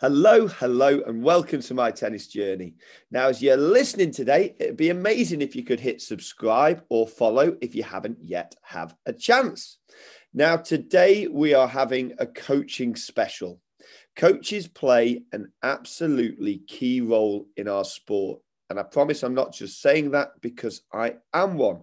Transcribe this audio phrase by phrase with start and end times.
[0.00, 2.74] Hello, hello, and welcome to my tennis journey.
[3.10, 7.56] Now, as you're listening today, it'd be amazing if you could hit subscribe or follow
[7.60, 9.78] if you haven't yet have a chance.
[10.32, 13.58] Now, today we are having a coaching special.
[14.14, 18.40] Coaches play an absolutely key role in our sport.
[18.70, 21.80] And I promise I'm not just saying that because I am one.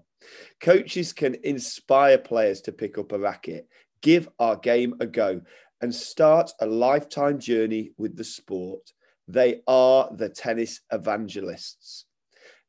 [0.62, 3.68] Coaches can inspire players to pick up a racket,
[4.02, 5.42] give our game a go,
[5.86, 8.92] and start a lifetime journey with the sport.
[9.28, 12.06] They are the tennis evangelists.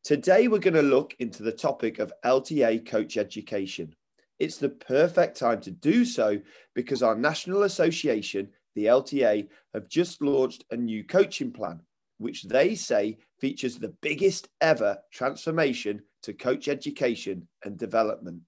[0.05, 3.95] Today, we're going to look into the topic of LTA coach education.
[4.39, 6.39] It's the perfect time to do so
[6.75, 11.81] because our national association, the LTA, have just launched a new coaching plan,
[12.19, 18.43] which they say features the biggest ever transformation to coach education and development.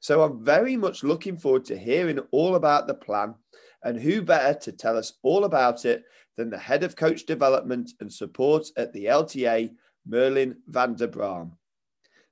[0.00, 3.34] So I'm very much looking forward to hearing all about the plan
[3.82, 6.04] and who better to tell us all about it
[6.36, 9.70] than the head of coach development and support at the LTA,
[10.06, 11.52] Merlin van der Braam.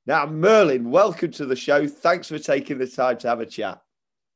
[0.06, 1.86] Now, Merlin, welcome to the show.
[1.86, 3.82] Thanks for taking the time to have a chat.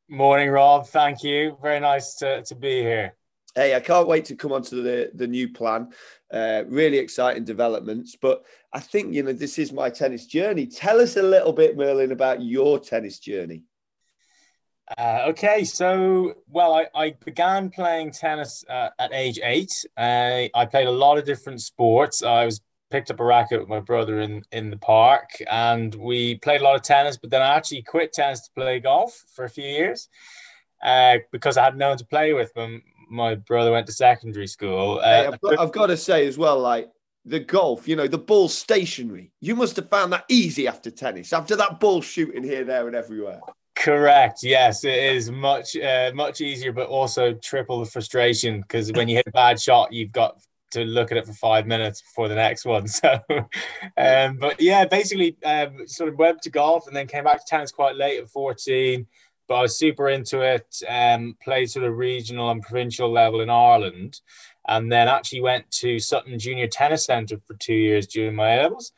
[0.09, 0.87] Morning, Rob.
[0.87, 1.57] Thank you.
[1.63, 3.15] Very nice to, to be here.
[3.55, 5.89] Hey, I can't wait to come on to the, the new plan.
[6.31, 8.17] Uh, really exciting developments.
[8.21, 10.67] But I think, you know, this is my tennis journey.
[10.67, 13.63] Tell us a little bit, Merlin, about your tennis journey.
[14.99, 19.73] Uh, okay, so well, I, I began playing tennis uh, at age eight.
[19.97, 22.23] Uh, I played a lot of different sports.
[22.23, 26.37] I was picked up a racket with my brother in in the park, and we
[26.37, 27.17] played a lot of tennis.
[27.17, 30.09] But then I actually quit tennis to play golf for a few years
[30.83, 34.47] uh, because I had no one to play with when my brother went to secondary
[34.47, 35.01] school.
[35.03, 36.91] Uh, hey, I've, got, I've got to say as well, like
[37.25, 39.33] the golf, you know, the ball stationary.
[39.41, 42.97] You must have found that easy after tennis, after that ball shooting here, there, and
[42.97, 43.41] everywhere.
[43.75, 44.43] Correct.
[44.43, 49.17] Yes, it is much uh, much easier, but also triple the frustration because when you
[49.17, 50.41] hit a bad shot, you've got
[50.73, 52.87] to look at it for five minutes before the next one.
[52.89, 53.19] So,
[53.97, 57.45] um, but yeah, basically, um, sort of went to golf and then came back to
[57.47, 59.07] tennis quite late at fourteen.
[59.49, 60.67] But I was super into it.
[60.89, 64.21] Um, played sort of regional and provincial level in Ireland,
[64.69, 68.93] and then actually went to Sutton Junior Tennis Centre for two years during my levels.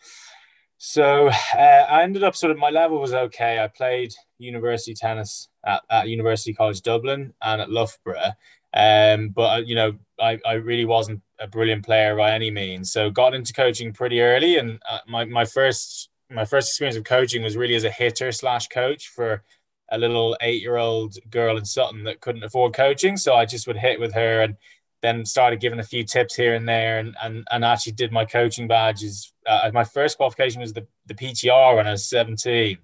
[0.78, 3.58] So uh, I ended up sort of my level was okay.
[3.58, 4.12] I played
[4.44, 8.32] university tennis at, at University College Dublin and at Loughborough.
[8.72, 12.92] Um, but uh, you know, I, I really wasn't a brilliant player by any means.
[12.92, 17.04] So got into coaching pretty early, and uh, my my first my first experience of
[17.04, 19.42] coaching was really as a hitter slash coach for
[19.90, 23.16] a little eight year old girl in Sutton that couldn't afford coaching.
[23.16, 24.56] So I just would hit with her and
[25.02, 28.24] then started giving a few tips here and there and, and, and actually did my
[28.24, 29.32] coaching badges.
[29.46, 32.78] Uh, my first qualification was the, the PTR when I was 17.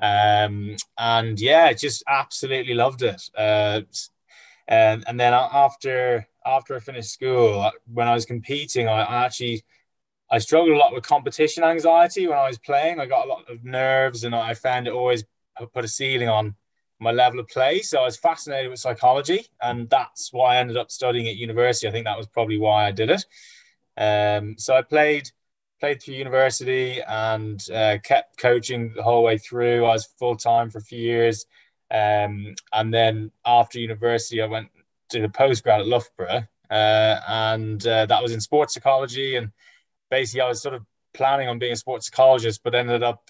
[0.00, 3.22] Um, and yeah, just absolutely loved it.
[3.36, 3.82] Uh,
[4.66, 9.24] and, and then after, after I finished school, uh, when I was competing, I, I
[9.24, 9.64] actually,
[10.30, 13.00] I struggled a lot with competition anxiety when I was playing.
[13.00, 15.24] I got a lot of nerves and I found it always
[15.72, 16.54] put a ceiling on
[17.00, 17.80] my level of play.
[17.80, 21.88] So I was fascinated with psychology, and that's why I ended up studying at university.
[21.88, 23.24] I think that was probably why I did it.
[23.96, 25.30] Um, so I played
[25.80, 29.84] played through university and uh, kept coaching the whole way through.
[29.84, 31.46] I was full time for a few years,
[31.90, 34.68] um, and then after university, I went
[35.10, 39.36] to the postgrad at Loughborough, uh, and uh, that was in sports psychology.
[39.36, 39.52] And
[40.10, 40.84] basically, I was sort of
[41.14, 43.28] planning on being a sports psychologist, but ended up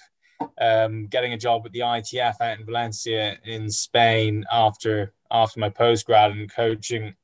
[0.60, 5.68] um, getting a job at the ITF out in Valencia in Spain after after my
[5.68, 7.14] postgrad and coaching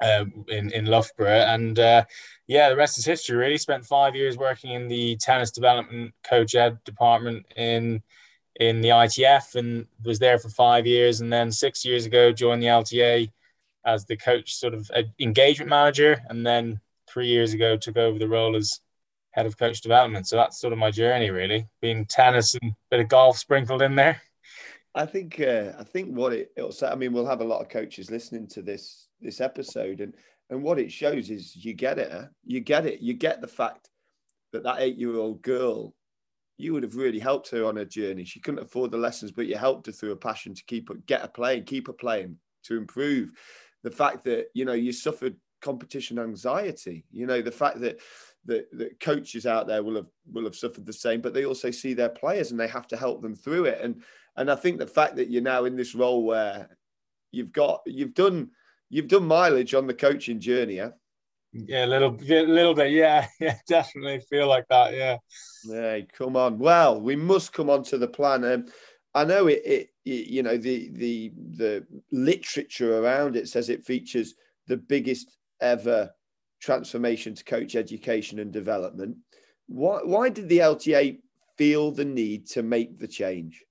[0.00, 2.04] uh, in in Loughborough, and uh,
[2.46, 3.36] yeah, the rest is history.
[3.36, 8.02] Really, spent five years working in the tennis development coach ed department in
[8.60, 12.62] in the ITF, and was there for five years, and then six years ago joined
[12.62, 13.30] the LTA
[13.84, 18.28] as the coach, sort of engagement manager, and then three years ago took over the
[18.28, 18.80] role as
[19.30, 20.26] head of coach development.
[20.26, 23.82] So that's sort of my journey, really, being tennis and a bit of golf sprinkled
[23.82, 24.20] in there.
[24.94, 26.88] I think uh, I think what it, it'll say.
[26.88, 30.14] I mean, we'll have a lot of coaches listening to this this episode, and
[30.50, 32.12] and what it shows is you get it.
[32.44, 33.00] You get it.
[33.00, 33.90] You get the fact
[34.52, 35.94] that that eight year old girl,
[36.56, 38.24] you would have really helped her on her journey.
[38.24, 40.94] She couldn't afford the lessons, but you helped her through a passion to keep her,
[41.06, 43.30] get her playing, keep her playing, to improve.
[43.82, 47.04] The fact that you know you suffered competition anxiety.
[47.10, 48.00] You know the fact that
[48.46, 51.70] that, that coaches out there will have will have suffered the same, but they also
[51.70, 53.80] see their players and they have to help them through it.
[53.82, 54.02] And
[54.36, 56.68] and I think the fact that you're now in this role where
[57.32, 58.50] you've got you've done
[58.90, 60.90] you've done mileage on the coaching journey, yeah.
[61.52, 62.92] Yeah, a little, a little bit.
[62.92, 64.94] Yeah, yeah, definitely feel like that.
[64.94, 65.16] Yeah.
[65.64, 66.58] Hey, come on.
[66.58, 68.44] Well, we must come on to the plan.
[68.44, 68.66] Um,
[69.14, 73.84] I know it, it, it, You know the the the literature around it says it
[73.84, 74.34] features
[74.66, 76.10] the biggest ever
[76.60, 79.16] transformation to coach education and development.
[79.66, 81.18] Why, why did the LTA
[81.56, 83.64] feel the need to make the change?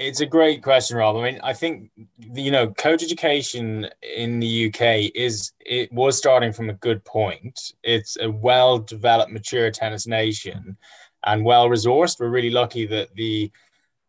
[0.00, 1.16] It's a great question, Rob.
[1.16, 6.52] I mean, I think you know, coach education in the UK is it was starting
[6.52, 7.72] from a good point.
[7.84, 10.76] It's a well-developed, mature tennis nation,
[11.24, 12.18] and well resourced.
[12.18, 13.52] We're really lucky that the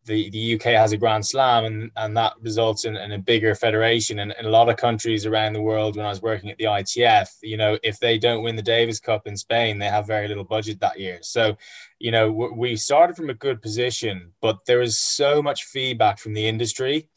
[0.05, 3.55] the, the UK has a Grand Slam, and, and that results in, in a bigger
[3.55, 4.19] federation.
[4.19, 6.65] And in a lot of countries around the world, when I was working at the
[6.65, 10.27] ITF, you know, if they don't win the Davis Cup in Spain, they have very
[10.27, 11.19] little budget that year.
[11.21, 11.57] So,
[11.99, 16.33] you know, we started from a good position, but there is so much feedback from
[16.33, 17.09] the industry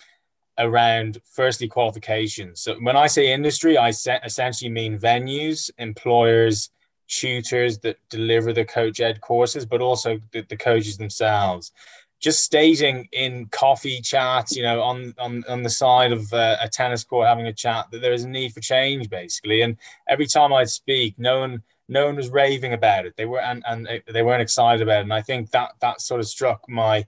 [0.59, 2.63] around firstly qualifications.
[2.63, 6.71] So when I say industry, I essentially mean venues, employers,
[7.09, 11.73] tutors that deliver the coach ed courses, but also the, the coaches themselves
[12.21, 16.69] just stating in coffee chats, you know, on on on the side of uh, a
[16.69, 19.63] tennis court having a chat that there is a need for change, basically.
[19.63, 19.77] And
[20.09, 23.15] every time I'd speak, no one no one was raving about it.
[23.17, 25.03] They were and and they weren't excited about it.
[25.03, 27.07] And I think that that sort of struck my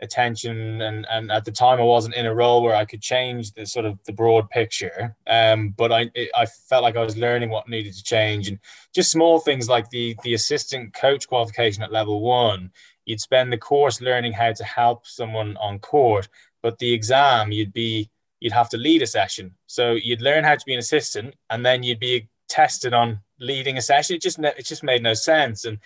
[0.00, 0.80] attention.
[0.82, 3.66] And and at the time, I wasn't in a role where I could change the
[3.66, 5.16] sort of the broad picture.
[5.26, 8.58] Um, but I it, I felt like I was learning what needed to change, and
[8.94, 12.70] just small things like the the assistant coach qualification at level one
[13.04, 16.28] you'd spend the course learning how to help someone on court,
[16.62, 18.10] but the exam you'd be
[18.40, 19.54] you'd have to lead a session.
[19.66, 23.78] So you'd learn how to be an assistant, and then you'd be tested on leading
[23.78, 24.16] a session.
[24.16, 25.64] It just it just made no sense.
[25.64, 25.78] And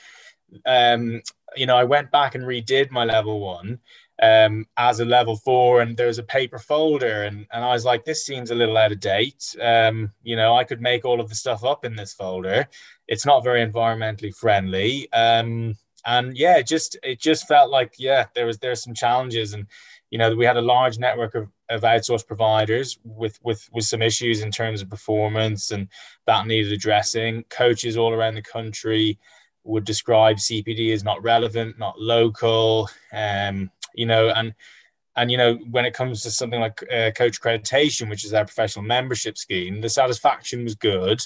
[0.65, 1.23] um,
[1.57, 3.81] you know, I went back and redid my level one
[4.23, 7.85] um, as a level four, and there was a paper folder, and and I was
[7.85, 9.55] like, this seems a little out of date.
[9.61, 12.69] Um, you know, I could make all of the stuff up in this folder.
[13.09, 15.13] It's not very environmentally friendly.
[15.13, 19.53] Um, and yeah, it just it just felt like yeah, there was there's some challenges,
[19.53, 19.67] and
[20.11, 24.03] you know we had a large network of, of outsourced providers with with with some
[24.03, 25.89] issues in terms of performance, and
[26.27, 27.43] that needed addressing.
[27.51, 29.19] Coaches all around the country
[29.65, 34.55] would describe CPD as not relevant, not local, um, you know, and
[35.17, 38.45] and you know when it comes to something like uh, coach accreditation, which is our
[38.45, 41.21] professional membership scheme, the satisfaction was good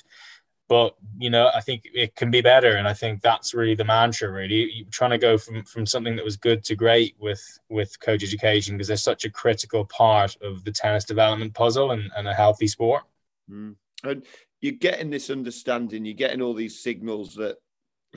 [0.70, 3.84] but you know i think it can be better and i think that's really the
[3.84, 4.70] mantra really.
[4.72, 8.22] You're trying to go from from something that was good to great with with coach
[8.22, 12.32] education because they're such a critical part of the tennis development puzzle and, and a
[12.32, 13.02] healthy sport.
[13.50, 13.74] Mm.
[14.04, 14.24] and
[14.60, 17.56] you're getting this understanding you're getting all these signals that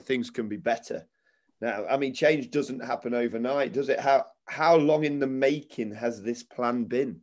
[0.01, 1.07] things can be better.
[1.59, 3.99] Now i mean change doesn't happen overnight does it?
[3.99, 7.21] How how long in the making has this plan been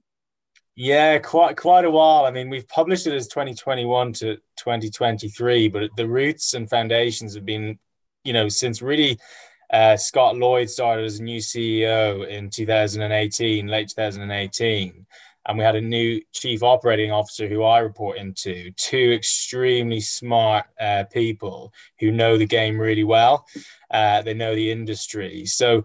[0.76, 2.24] yeah, quite quite a while.
[2.24, 7.44] I mean, we've published it as 2021 to 2023, but the roots and foundations have
[7.44, 7.78] been,
[8.24, 9.18] you know, since really
[9.72, 15.06] uh, Scott Lloyd started as a new CEO in 2018, late 2018,
[15.46, 18.70] and we had a new chief operating officer who I report into.
[18.72, 23.46] Two extremely smart uh, people who know the game really well.
[23.90, 25.46] Uh, they know the industry.
[25.46, 25.84] So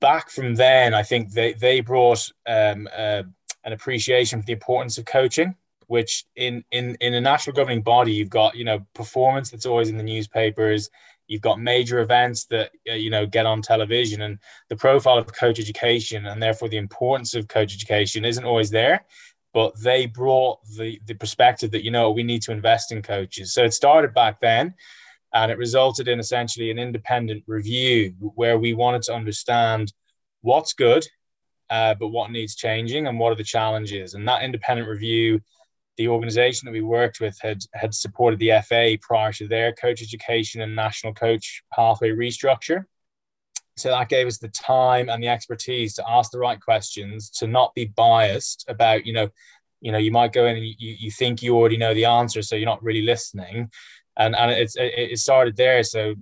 [0.00, 2.30] back from then, I think they they brought.
[2.46, 2.88] Um,
[3.64, 5.54] an appreciation for the importance of coaching
[5.92, 9.90] which in in in a national governing body you've got you know performance that's always
[9.90, 10.88] in the newspapers.
[11.28, 14.38] You've got major events that uh, you know get on television and
[14.70, 19.04] the profile of coach education and therefore the importance of coach education isn't always there
[19.52, 23.52] but they brought the the perspective that you know we need to invest in coaches.
[23.52, 24.74] So it started back then
[25.34, 29.92] and it resulted in essentially an independent review where we wanted to understand
[30.40, 31.06] what's good
[31.72, 34.12] uh, but what needs changing and what are the challenges.
[34.12, 35.40] And that independent review,
[35.96, 40.02] the organization that we worked with had had supported the FA prior to their coach
[40.02, 42.84] education and national coach pathway restructure.
[43.78, 47.46] So that gave us the time and the expertise to ask the right questions, to
[47.46, 49.30] not be biased about, you know,
[49.80, 52.42] you know, you might go in and you, you think you already know the answer,
[52.42, 53.70] so you're not really listening.
[54.18, 55.82] And and it's it, it started there.
[55.84, 56.16] So,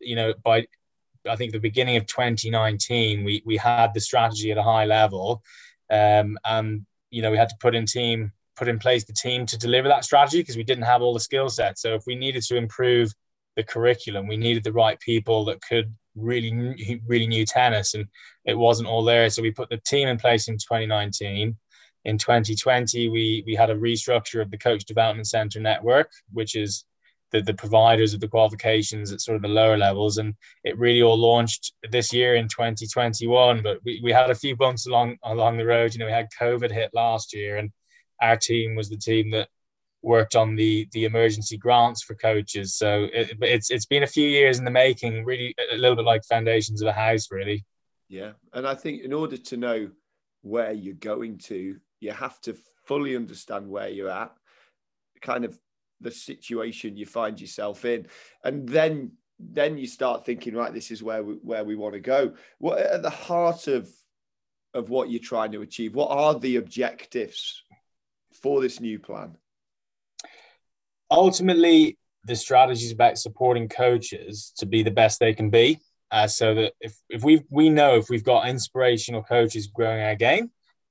[0.00, 0.66] you know, by
[1.28, 5.42] I think the beginning of 2019, we we had the strategy at a high level,
[5.90, 9.46] um, and you know we had to put in team put in place the team
[9.46, 11.80] to deliver that strategy because we didn't have all the skill sets.
[11.80, 13.10] So if we needed to improve
[13.56, 18.06] the curriculum, we needed the right people that could really really knew tennis, and
[18.44, 19.30] it wasn't all there.
[19.30, 21.56] So we put the team in place in 2019.
[22.06, 26.84] In 2020, we we had a restructure of the Coach Development Center network, which is
[27.32, 30.18] the, the providers of the qualifications at sort of the lower levels.
[30.18, 30.34] And
[30.64, 33.62] it really all launched this year in 2021.
[33.62, 35.92] But we, we had a few bumps along along the road.
[35.92, 37.70] You know, we had COVID hit last year, and
[38.20, 39.48] our team was the team that
[40.02, 42.74] worked on the the emergency grants for coaches.
[42.74, 46.04] So it, it's it's been a few years in the making, really a little bit
[46.04, 47.64] like foundations of a house, really.
[48.08, 49.90] Yeah, and I think in order to know
[50.42, 52.56] where you're going to, you have to
[52.86, 54.32] fully understand where you're at,
[55.20, 55.58] kind of
[56.00, 58.06] the situation you find yourself in,
[58.44, 62.00] and then then you start thinking, right, this is where we, where we want to
[62.00, 62.34] go.
[62.58, 63.90] What at the heart of
[64.74, 65.94] of what you're trying to achieve?
[65.94, 67.62] What are the objectives
[68.42, 69.36] for this new plan?
[71.10, 75.80] Ultimately, the strategy is about supporting coaches to be the best they can be.
[76.12, 80.16] Uh, so that if, if we we know if we've got inspirational coaches growing our
[80.16, 80.50] game,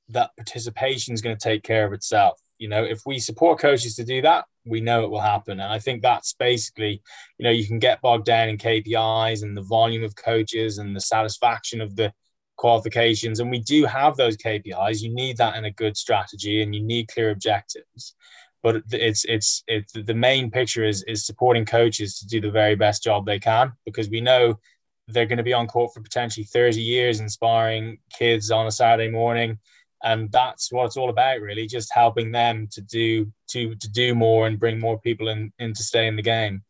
[0.10, 2.40] that participation is going to take care of itself.
[2.58, 5.60] You know, if we support coaches to do that, we know it will happen.
[5.60, 7.02] And I think that's basically,
[7.38, 10.96] you know, you can get bogged down in KPIs and the volume of coaches and
[10.96, 12.14] the satisfaction of the
[12.58, 13.40] qualifications.
[13.40, 15.02] And we do have those KPIs.
[15.02, 18.16] You need that in a good strategy and you need clear objectives.
[18.62, 22.76] But it's it's it's the main picture is is supporting coaches to do the very
[22.76, 24.60] best job they can because we know
[25.08, 29.10] they're going to be on court for potentially 30 years inspiring kids on a Saturday
[29.10, 29.58] morning
[30.04, 34.16] and that's what it's all about really just helping them to do to to do
[34.16, 36.64] more and bring more people in, in to stay in the game.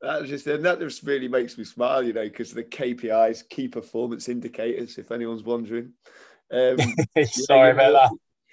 [0.00, 3.68] That just and that just really makes me smile you know because the kpis key
[3.68, 5.92] performance indicators if anyone's wondering.
[6.52, 6.76] Um,
[7.24, 8.10] sorry about that.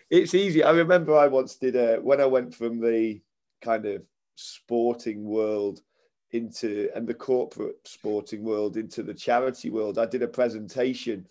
[0.09, 0.63] it's easy.
[0.63, 3.21] I remember i once did a when i went from the
[3.61, 4.03] kind of
[4.35, 5.81] sporting world
[6.31, 11.25] into and the corporate sporting world into the charity world i did a presentation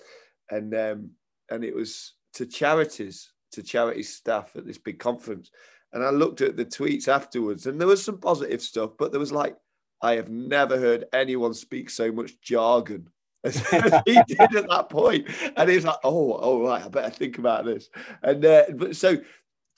[0.50, 1.10] and um
[1.50, 5.50] and it was to charities, to charity staff at this big conference.
[5.92, 9.20] And I looked at the tweets afterwards, and there was some positive stuff, but there
[9.20, 9.56] was like,
[10.02, 13.08] I have never heard anyone speak so much jargon
[13.44, 13.58] as
[14.04, 15.28] he did at that point.
[15.56, 17.88] And he's like, oh, all right, I better think about this.
[18.22, 19.18] And uh, but so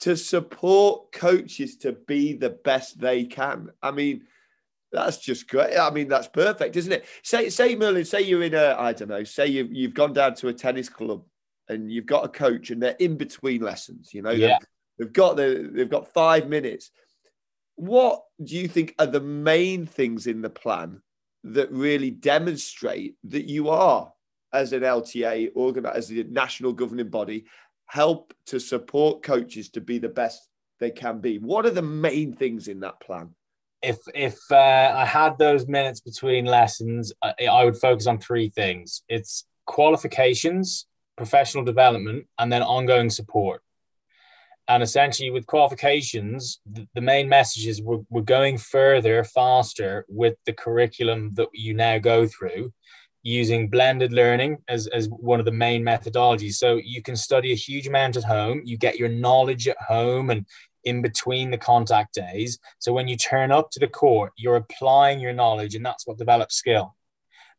[0.01, 3.69] to support coaches to be the best they can.
[3.81, 4.23] I mean,
[4.91, 5.77] that's just great.
[5.77, 7.05] I mean, that's perfect, isn't it?
[7.23, 10.33] Say, say, Merlin, say you're in a, I don't know, say you've, you've gone down
[10.35, 11.23] to a tennis club
[11.71, 14.57] and you've got a coach and they're in between lessons, you know, yeah.
[14.59, 16.91] they've, they've got the they've got five minutes.
[17.75, 21.01] What do you think are the main things in the plan
[21.43, 24.11] that really demonstrate that you are,
[24.53, 27.45] as an LTA organized as the national governing body,
[27.85, 30.47] help to support coaches to be the best
[30.79, 31.39] they can be?
[31.39, 33.29] What are the main things in that plan?
[33.81, 38.49] If if uh, I had those minutes between lessons, I, I would focus on three
[38.49, 39.01] things.
[39.09, 40.85] It's qualifications,
[41.17, 43.61] professional development, and then ongoing support.
[44.67, 50.35] And essentially, with qualifications, the, the main message is we're, we're going further, faster with
[50.45, 52.71] the curriculum that you now go through
[53.23, 56.53] using blended learning as, as one of the main methodologies.
[56.53, 60.29] So you can study a huge amount at home, you get your knowledge at home
[60.29, 60.45] and
[60.83, 62.57] in between the contact days.
[62.79, 66.17] So when you turn up to the court, you're applying your knowledge, and that's what
[66.17, 66.95] develops skill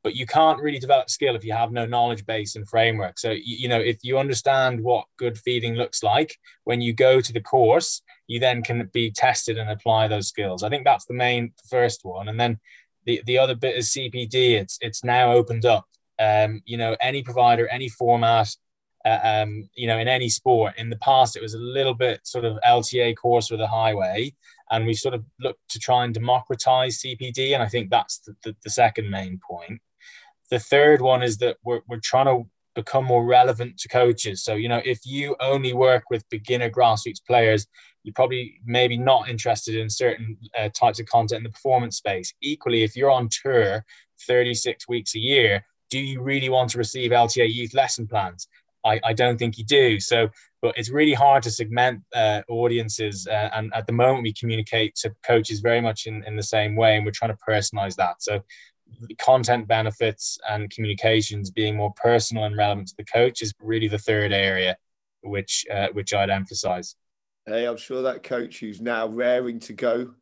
[0.03, 3.19] but you can't really develop skill if you have no knowledge base and framework.
[3.19, 7.33] So you, know if you understand what good feeding looks like when you go to
[7.33, 10.63] the course you then can be tested and apply those skills.
[10.63, 12.29] I think that's the main first one.
[12.29, 12.59] And then
[13.05, 15.87] the, the other bit is cpd it's it's now opened up.
[16.19, 18.55] Um, you know any provider any format
[19.05, 22.21] uh, um, you know in any sport in the past it was a little bit
[22.23, 24.33] sort of lta course with a highway
[24.71, 28.37] and we sort of looked to try and democratize cpd and i think that's the,
[28.45, 29.81] the, the second main point
[30.53, 34.45] the third one is that we're, we're trying to become more relevant to coaches.
[34.45, 37.67] So, you know, if you only work with beginner grassroots players,
[38.03, 42.35] you're probably maybe not interested in certain uh, types of content in the performance space.
[42.43, 43.83] Equally, if you're on tour
[44.27, 48.47] 36 weeks a year, do you really want to receive LTA youth lesson plans?
[48.85, 50.01] I, I don't think you do.
[50.01, 50.29] So,
[50.61, 53.27] but it's really hard to segment uh, audiences.
[53.27, 56.77] Uh, and at the moment, we communicate to coaches very much in, in the same
[56.77, 58.23] way, and we're trying to personalize that.
[58.23, 58.43] So,
[59.19, 63.99] content benefits and communications being more personal and relevant to the coach is really the
[63.99, 64.77] third area
[65.23, 66.97] which uh, which I'd emphasize.
[67.47, 70.15] Hey, I'm sure that coach who's now raring to go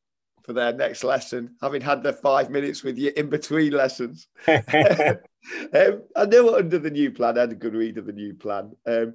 [0.42, 4.26] for their next lesson, having had their five minutes with you in between lessons.
[4.48, 4.62] um,
[6.16, 8.74] I know under the new plan, I had a good read of the new plan.
[8.86, 9.14] Um,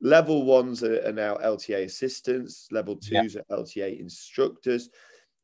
[0.00, 3.40] level ones are, are, now LTA assistants, level twos yeah.
[3.50, 4.90] are LTA instructors.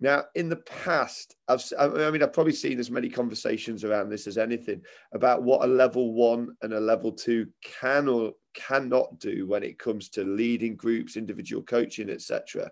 [0.02, 4.26] Now, in the past, I've, I mean, I've probably seen as many conversations around this
[4.26, 4.82] as anything
[5.14, 9.78] about what a level one and a level two can or cannot do when it
[9.78, 12.68] comes to leading groups, individual coaching, etc.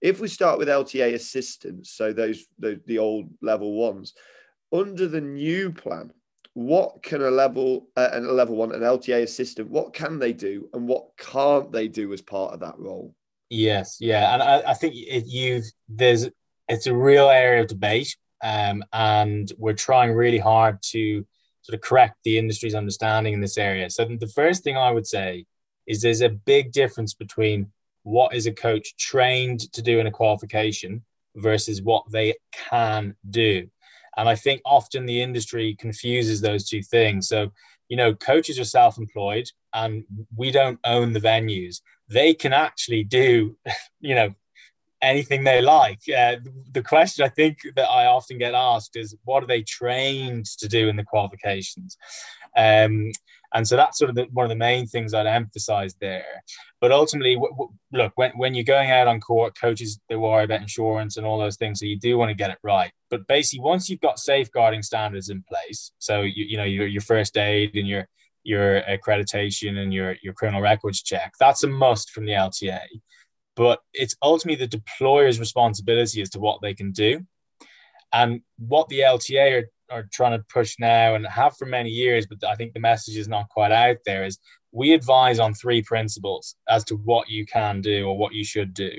[0.00, 4.14] If we start with LTA assistants, so those the, the old level ones,
[4.72, 6.10] under the new plan,
[6.54, 10.32] what can a level uh, and a level one, an LTA assistant, what can they
[10.32, 13.14] do and what can't they do as part of that role?
[13.50, 16.30] Yes, yeah, and I, I think you've there's
[16.72, 21.24] it's a real area of debate, um, and we're trying really hard to
[21.60, 23.90] sort of correct the industry's understanding in this area.
[23.90, 25.44] So the first thing I would say
[25.86, 27.70] is there's a big difference between
[28.04, 31.04] what is a coach trained to do in a qualification
[31.36, 33.68] versus what they can do.
[34.16, 37.28] And I think often the industry confuses those two things.
[37.28, 37.52] So,
[37.88, 41.82] you know, coaches are self employed and we don't own the venues.
[42.08, 43.56] They can actually do,
[44.00, 44.34] you know,
[45.02, 46.00] anything they like.
[46.08, 46.36] Uh,
[46.70, 50.68] the question I think that I often get asked is, what are they trained to
[50.68, 51.98] do in the qualifications?
[52.56, 53.10] Um,
[53.54, 56.42] and so that's sort of the, one of the main things I'd emphasize there.
[56.80, 60.44] But ultimately, w- w- look, when, when you're going out on court, coaches, they worry
[60.44, 61.80] about insurance and all those things.
[61.80, 62.90] So you do want to get it right.
[63.10, 67.02] But basically, once you've got safeguarding standards in place, so you, you know, your, your
[67.02, 68.08] first aid and your,
[68.42, 72.80] your accreditation and your, your criminal records check, that's a must from the LTA.
[73.54, 77.20] But it's ultimately the deployer's responsibility as to what they can do.
[78.12, 82.26] And what the LTA are are trying to push now and have for many years,
[82.26, 84.38] but I think the message is not quite out there, is
[84.72, 88.72] we advise on three principles as to what you can do or what you should
[88.72, 88.90] do.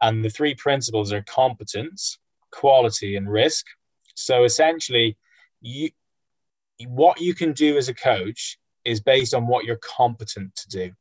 [0.00, 2.18] And the three principles are competence,
[2.50, 3.66] quality, and risk.
[4.14, 5.18] So essentially,
[5.60, 5.90] you
[6.88, 10.92] what you can do as a coach is based on what you're competent to do.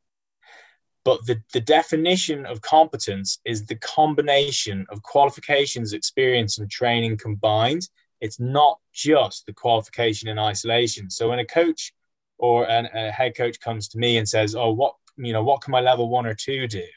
[1.10, 7.90] But the, the definition of competence is the combination of qualifications, experience, and training combined
[8.22, 11.10] it's not just the qualification in isolation.
[11.10, 11.94] So when a coach
[12.38, 15.62] or an, a head coach comes to me and says, "Oh, what you know, what
[15.62, 16.88] can my level one or two do?"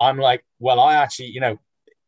[0.00, 1.58] I'm like, "Well, I actually, you know,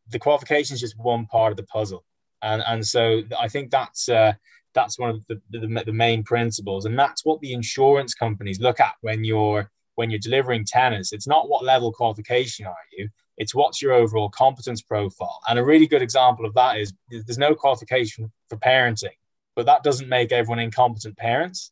[0.09, 2.03] the qualification is just one part of the puzzle."
[2.41, 4.33] And and so I think that's uh,
[4.73, 8.79] that's one of the, the, the main principles, and that's what the insurance companies look
[8.79, 11.13] at when you're when you're delivering tenants.
[11.13, 15.39] It's not what level qualification are you it's what's your overall competence profile.
[15.47, 19.17] And a really good example of that is there's no qualification for parenting,
[19.55, 21.71] but that doesn't make everyone incompetent parents.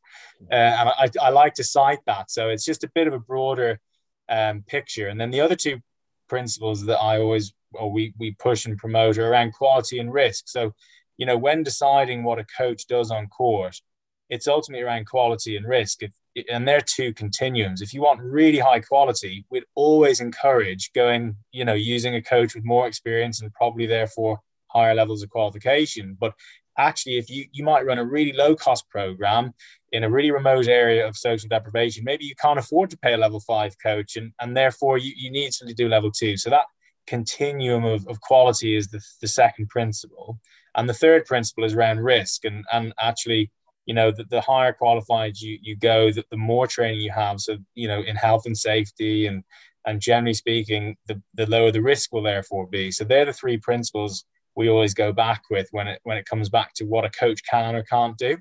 [0.51, 2.31] Uh, and I, I, like to cite that.
[2.31, 3.79] So it's just a bit of a broader
[4.27, 5.07] um, picture.
[5.07, 5.79] And then the other two
[6.27, 10.47] principles that I always or we, we push and promote are around quality and risk.
[10.47, 10.73] So,
[11.17, 13.81] you know, when deciding what a coach does on court,
[14.29, 16.03] it's ultimately around quality and risk.
[16.03, 16.11] If
[16.49, 17.81] and they're two continuums.
[17.81, 22.55] If you want really high quality, we'd always encourage going, you know, using a coach
[22.55, 26.17] with more experience and probably therefore higher levels of qualification.
[26.19, 26.33] But
[26.77, 29.53] actually, if you you might run a really low cost program
[29.91, 33.17] in a really remote area of social deprivation, maybe you can't afford to pay a
[33.17, 36.37] level five coach, and and therefore you, you need to do level two.
[36.37, 36.65] So that
[37.05, 40.39] continuum of, of quality is the, the second principle.
[40.75, 43.51] And the third principle is around risk and and actually
[43.85, 47.39] you know, the, the higher qualified you, you go, the, the more training you have.
[47.39, 49.43] So, you know, in health and safety and,
[49.85, 52.91] and generally speaking, the, the lower the risk will therefore be.
[52.91, 56.49] So they're the three principles we always go back with when it, when it comes
[56.49, 58.37] back to what a coach can or can't do.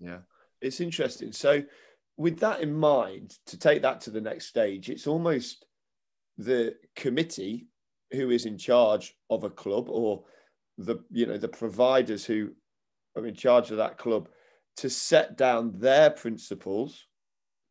[0.00, 0.18] Yeah,
[0.60, 1.32] it's interesting.
[1.32, 1.62] So
[2.16, 5.64] with that in mind, to take that to the next stage, it's almost
[6.36, 7.68] the committee
[8.10, 10.24] who is in charge of a club or
[10.76, 12.50] the, you know, the providers who
[13.16, 14.28] are in charge of that club
[14.76, 17.06] to set down their principles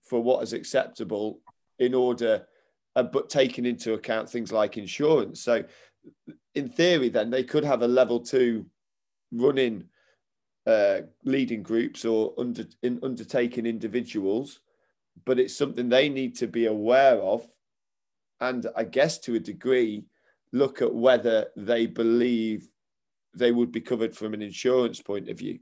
[0.04, 1.40] for what is acceptable
[1.80, 2.46] in order,
[2.96, 5.42] uh, but taking into account things like insurance.
[5.42, 5.64] So,
[6.54, 8.66] in theory, then they could have a level two
[9.32, 9.86] running
[10.68, 14.60] uh, leading groups or under in undertaking individuals,
[15.26, 17.48] but it's something they need to be aware of,
[18.40, 20.06] and I guess to a degree,
[20.52, 22.68] look at whether they believe
[23.34, 25.60] they would be covered from an insurance point of view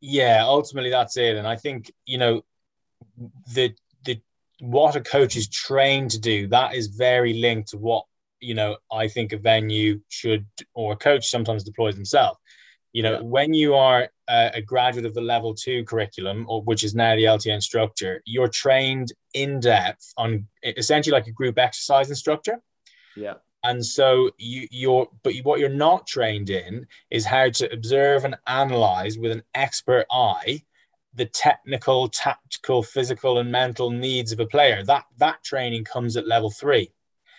[0.00, 1.36] yeah, ultimately that's it.
[1.36, 2.42] And I think, you know,
[3.54, 4.20] the the
[4.60, 8.04] what a coach is trained to do, that is very linked to what,
[8.40, 12.38] you know, I think a venue should or a coach sometimes deploys themselves.
[12.92, 13.20] You know, yeah.
[13.22, 17.16] when you are a, a, graduate of the level two curriculum, or which is now
[17.16, 22.60] the LTA instructor, you're trained in depth on essentially like a group exercise instructor.
[23.16, 28.24] Yeah and so you, you're but what you're not trained in is how to observe
[28.24, 30.62] and analyze with an expert eye
[31.14, 36.28] the technical tactical physical and mental needs of a player that that training comes at
[36.28, 36.92] level three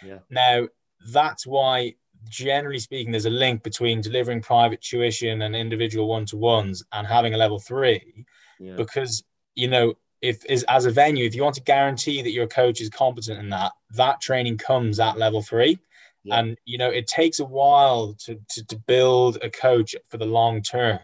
[0.04, 0.20] yeah.
[0.30, 0.68] now
[1.12, 1.94] that's why
[2.28, 7.38] generally speaking there's a link between delivering private tuition and individual one-to-ones and having a
[7.38, 8.26] level three
[8.60, 8.76] yeah.
[8.76, 12.48] because you know if is as a venue if you want to guarantee that your
[12.48, 15.78] coach is competent in that that training comes at level three
[16.26, 16.40] yeah.
[16.40, 20.26] And you know, it takes a while to, to, to build a coach for the
[20.26, 21.00] long term,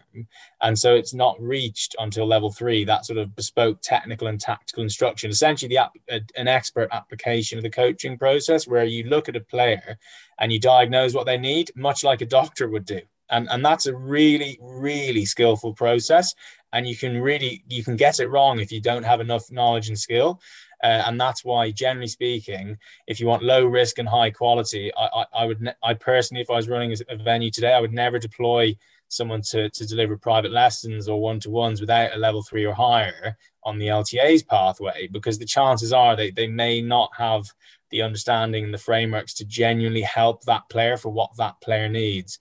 [0.60, 2.84] and so it's not reached until level three.
[2.84, 7.56] That sort of bespoke technical and tactical instruction, essentially the app, uh, an expert application
[7.56, 9.96] of the coaching process, where you look at a player
[10.40, 13.00] and you diagnose what they need, much like a doctor would do.
[13.30, 16.34] And, and that's a really really skillful process
[16.72, 19.88] and you can really you can get it wrong if you don't have enough knowledge
[19.88, 20.40] and skill
[20.82, 25.04] Uh, and that's why, generally speaking, if you want low risk and high quality, I,
[25.04, 27.92] I, I would, ne- I personally, if I was running a venue today, I would
[27.92, 28.76] never deploy
[29.08, 32.74] someone to, to deliver private lessons or one to ones without a level three or
[32.74, 37.44] higher on the LTA's pathway, because the chances are they, they may not have
[37.90, 42.38] the understanding and the frameworks to genuinely help that player for what that player needs.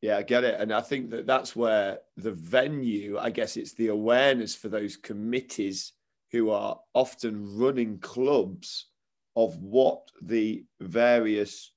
[0.00, 0.60] Yeah, I get it.
[0.60, 4.96] And I think that that's where the venue, I guess it's the awareness for those
[4.96, 5.92] committees
[6.32, 8.86] who are often running clubs
[9.36, 11.72] of what the various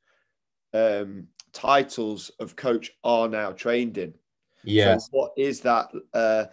[0.73, 4.13] um, titles of coach are now trained in.
[4.63, 5.05] Yes.
[5.05, 5.89] So what is that?
[6.13, 6.45] Uh,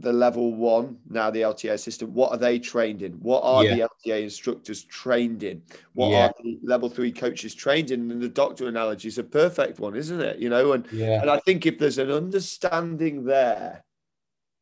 [0.00, 2.10] the level one now the LTA assistant.
[2.10, 3.12] What are they trained in?
[3.14, 3.76] What are yeah.
[3.76, 5.62] the LTA instructors trained in?
[5.92, 6.26] What yeah.
[6.26, 8.10] are the level three coaches trained in?
[8.10, 10.38] And the doctor analogy is a perfect one, isn't it?
[10.40, 11.20] You know, and yeah.
[11.20, 13.84] and I think if there's an understanding there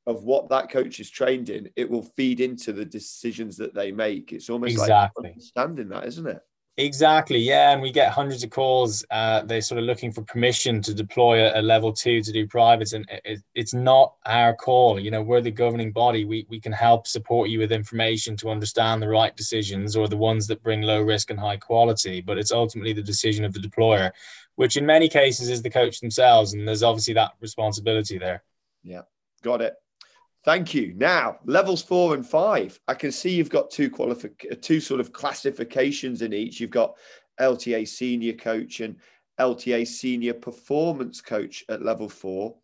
[0.06, 3.92] of what that coach is trained in, it will feed into the decisions that they
[3.92, 4.32] make.
[4.32, 5.24] It's almost exactly.
[5.24, 6.40] like understanding that, isn't it?
[6.78, 9.04] Exactly, yeah, and we get hundreds of calls.
[9.10, 12.46] Uh, they're sort of looking for permission to deploy a, a level two to do
[12.46, 14.98] privates, and it, it's not our call.
[14.98, 16.24] You know, we're the governing body.
[16.24, 20.16] We we can help support you with information to understand the right decisions or the
[20.16, 22.22] ones that bring low risk and high quality.
[22.22, 24.10] But it's ultimately the decision of the deployer,
[24.54, 28.42] which in many cases is the coach themselves, and there's obviously that responsibility there.
[28.82, 29.02] Yeah,
[29.42, 29.74] got it.
[30.44, 30.92] Thank you.
[30.96, 32.78] Now, levels four and five.
[32.88, 36.58] I can see you've got two qualific two sort of classifications in each.
[36.58, 36.96] You've got
[37.40, 38.96] LTA senior coach and
[39.40, 42.56] LTA senior performance coach at level four,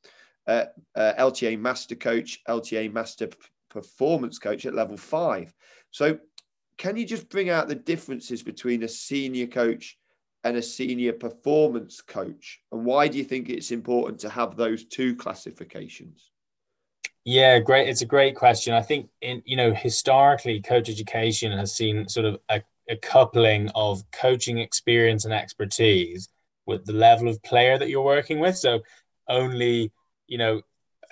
[0.49, 0.65] uh,
[0.97, 3.37] uh, LTA master coach, LTA master p-
[3.71, 5.55] performance coach at level five.
[5.93, 6.19] So,
[6.79, 9.99] can you just bring out the differences between a senior coach
[10.43, 12.61] and a senior performance coach?
[12.73, 16.31] And why do you think it's important to have those two classifications?
[17.31, 17.89] Yeah, great.
[17.91, 18.73] It's a great question.
[18.73, 23.69] I think in you know historically, coach education has seen sort of a, a coupling
[23.75, 26.31] of coaching experience and expertise
[26.65, 28.57] with the level of player that you're working with.
[28.57, 28.81] So
[29.29, 29.93] only
[30.27, 30.63] you know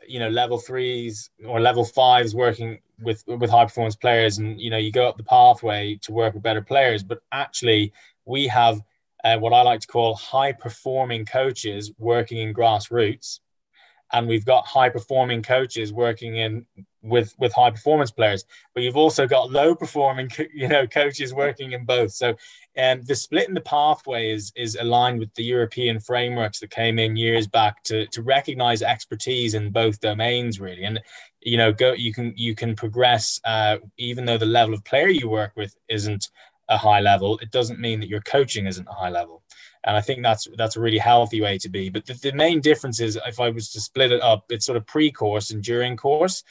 [0.09, 4.71] you know level threes or level fives working with with high performance players and you
[4.71, 7.93] know you go up the pathway to work with better players but actually
[8.25, 8.81] we have
[9.25, 13.41] uh, what i like to call high performing coaches working in grassroots
[14.13, 16.67] and we've got high performing coaches working in
[17.03, 21.73] with with high performance players but you've also got low performing you know coaches working
[21.73, 22.13] in both.
[22.13, 22.37] So
[22.79, 26.99] um, the split in the pathway is is aligned with the european frameworks that came
[26.99, 30.85] in years back to to recognize expertise in both domains really.
[30.85, 31.01] And
[31.47, 35.09] you know go you can you can progress uh, even though the level of player
[35.09, 36.31] you work with isn't
[36.69, 39.43] a high level it doesn't mean that your coaching isn't a high level
[39.87, 41.89] and I think that's that's a really healthy way to be.
[41.89, 44.77] But the, the main difference is if I was to split it up, it's sort
[44.77, 46.43] of pre-course and during course.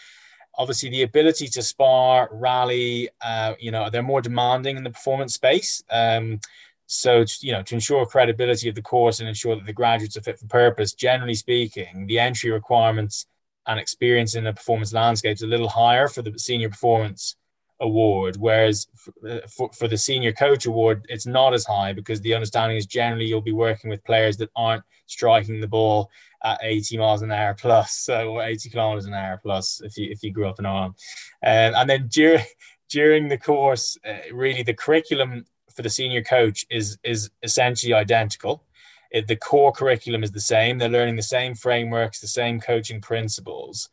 [0.58, 5.34] Obviously, the ability to spar, rally, uh, you know, they're more demanding in the performance
[5.34, 5.84] space.
[5.92, 6.40] Um,
[6.88, 10.22] so, you know, to ensure credibility of the course and ensure that the graduates are
[10.22, 13.26] fit for purpose, generally speaking, the entry requirements
[13.68, 17.36] and experience in the performance landscape is a little higher for the senior performance
[17.82, 18.88] award whereas
[19.30, 22.86] uh, for, for the senior coach award it's not as high because the understanding is
[22.86, 26.10] generally you'll be working with players that aren't striking the ball
[26.44, 30.10] at 80 miles an hour plus so or 80 kilometers an hour plus if you
[30.10, 30.96] if you grew up in Ireland.
[31.44, 32.46] Um, and then during
[32.90, 38.64] during the course uh, really the curriculum for the senior coach is is essentially identical.
[39.12, 40.78] It, the core curriculum is the same.
[40.78, 43.90] They're learning the same frameworks the same coaching principles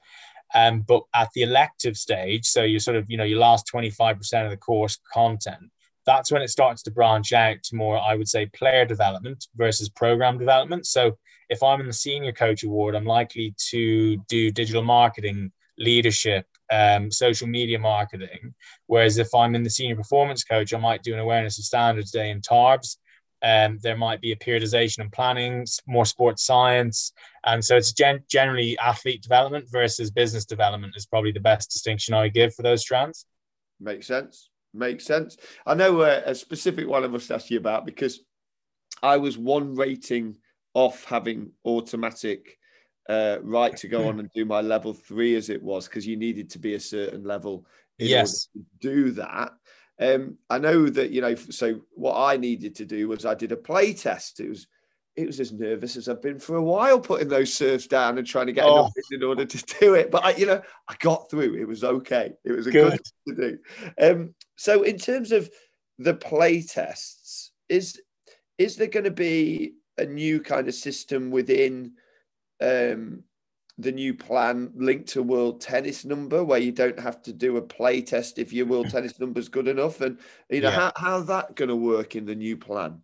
[0.55, 4.45] um, but at the elective stage, so you sort of, you know, your last 25%
[4.45, 5.71] of the course content,
[6.05, 9.89] that's when it starts to branch out to more, I would say, player development versus
[9.89, 10.87] program development.
[10.87, 11.17] So
[11.49, 17.11] if I'm in the senior coach award, I'm likely to do digital marketing, leadership, um,
[17.11, 18.55] social media marketing.
[18.87, 22.11] Whereas if I'm in the senior performance coach, I might do an awareness of standards
[22.11, 22.97] day in TARBS.
[23.43, 27.13] Um, there might be a periodization and planning, more sports science.
[27.45, 32.15] And so it's gen- generally athlete development versus business development is probably the best distinction
[32.15, 33.27] I give for those strands.
[33.81, 34.51] Makes sense.
[34.75, 35.37] Makes sense.
[35.67, 38.21] I know uh, a specific one I must ask you about because
[39.03, 40.37] I was one rating
[40.75, 42.59] off having automatic
[43.09, 46.17] uh, right to go on and do my level three as it was because you
[46.17, 47.67] needed to be a certain level
[47.99, 48.49] in yes.
[48.55, 49.53] order to do that.
[50.01, 51.35] Um, I know that you know.
[51.35, 54.41] So what I needed to do was I did a play test.
[54.41, 54.67] It was
[55.17, 58.27] it was as nervous as I've been for a while putting those serves down and
[58.27, 58.73] trying to get oh.
[58.73, 60.11] enough in order to do it.
[60.11, 61.55] But I, you know, I got through.
[61.57, 62.33] It was okay.
[62.45, 63.59] It was a good, good to do.
[64.01, 65.51] Um, so in terms of
[65.99, 68.01] the play tests, is
[68.59, 71.93] is there going to be a new kind of system within
[72.61, 73.25] um,
[73.79, 77.63] the new plan linked to world tennis number where you don't have to do a
[77.63, 80.01] play test if your world tennis number is good enough.
[80.01, 80.19] And
[80.51, 80.75] you know yeah.
[80.75, 83.03] how, how's that going to work in the new plan?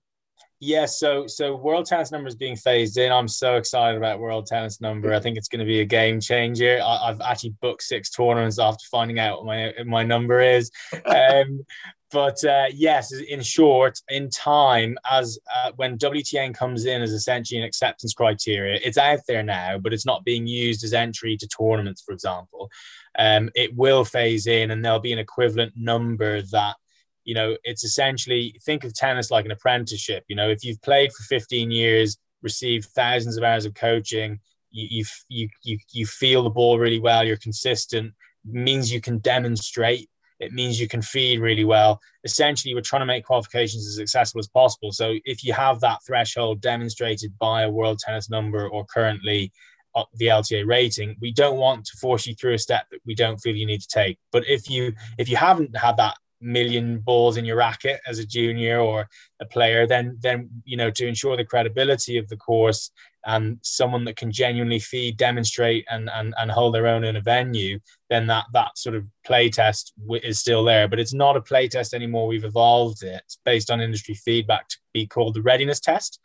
[0.61, 4.47] Yeah so so world tennis number is being phased in i'm so excited about world
[4.47, 5.15] tennis number.
[5.15, 6.81] I think it's going to be a game changer.
[6.83, 10.71] I, have actually booked six tournaments after finding out what my my number is.
[11.07, 11.65] Um,
[12.11, 17.61] but uh, yes, in short, in time, as uh, when WTN comes in as essentially
[17.61, 21.47] an acceptance criteria, it's out there now, but it's not being used as entry to
[21.47, 22.71] tournaments, for example.
[23.19, 26.77] Um, it will phase in, and there'll be an equivalent number that
[27.25, 30.25] you know it's essentially think of tennis like an apprenticeship.
[30.29, 34.41] You know, if you've played for 15 years, received thousands of hours of coaching,
[34.71, 38.15] you you you you feel the ball really well, you're consistent,
[38.47, 40.09] means you can demonstrate
[40.41, 42.01] it means you can feed really well.
[42.25, 44.93] Essentially, we're trying to make qualifications as accessible as possible.
[44.93, 49.53] So if you have that threshold demonstrated by a world tennis number or currently
[49.95, 53.15] uh, the LTA rating, we don't want to force you through a step that we
[53.15, 54.19] don't feel you need to take.
[54.33, 58.27] But if you if you haven't had that million balls in your racket as a
[58.27, 59.09] junior or
[59.41, 62.91] a player, then then you know to ensure the credibility of the course
[63.27, 67.21] and someone that can genuinely feed, demonstrate, and and, and hold their own in a
[67.21, 70.89] venue, then that that sort of play test is still there.
[70.89, 72.27] But it's not a play test anymore.
[72.27, 76.21] We've evolved it it's based on industry feedback to be called the readiness test.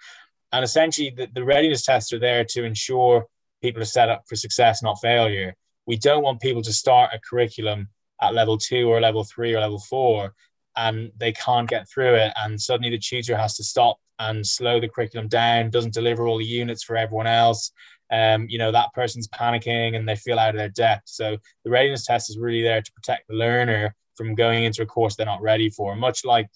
[0.51, 3.25] And essentially, the, the readiness tests are there to ensure
[3.61, 5.55] people are set up for success, not failure.
[5.85, 7.89] We don't want people to start a curriculum
[8.21, 10.33] at level two or level three or level four
[10.75, 12.33] and they can't get through it.
[12.37, 16.37] And suddenly the tutor has to stop and slow the curriculum down doesn't deliver all
[16.37, 17.71] the units for everyone else.
[18.11, 21.03] Um, you know that person's panicking and they feel out of their depth.
[21.05, 24.85] So the readiness test is really there to protect the learner from going into a
[24.85, 26.47] course they're not ready for much like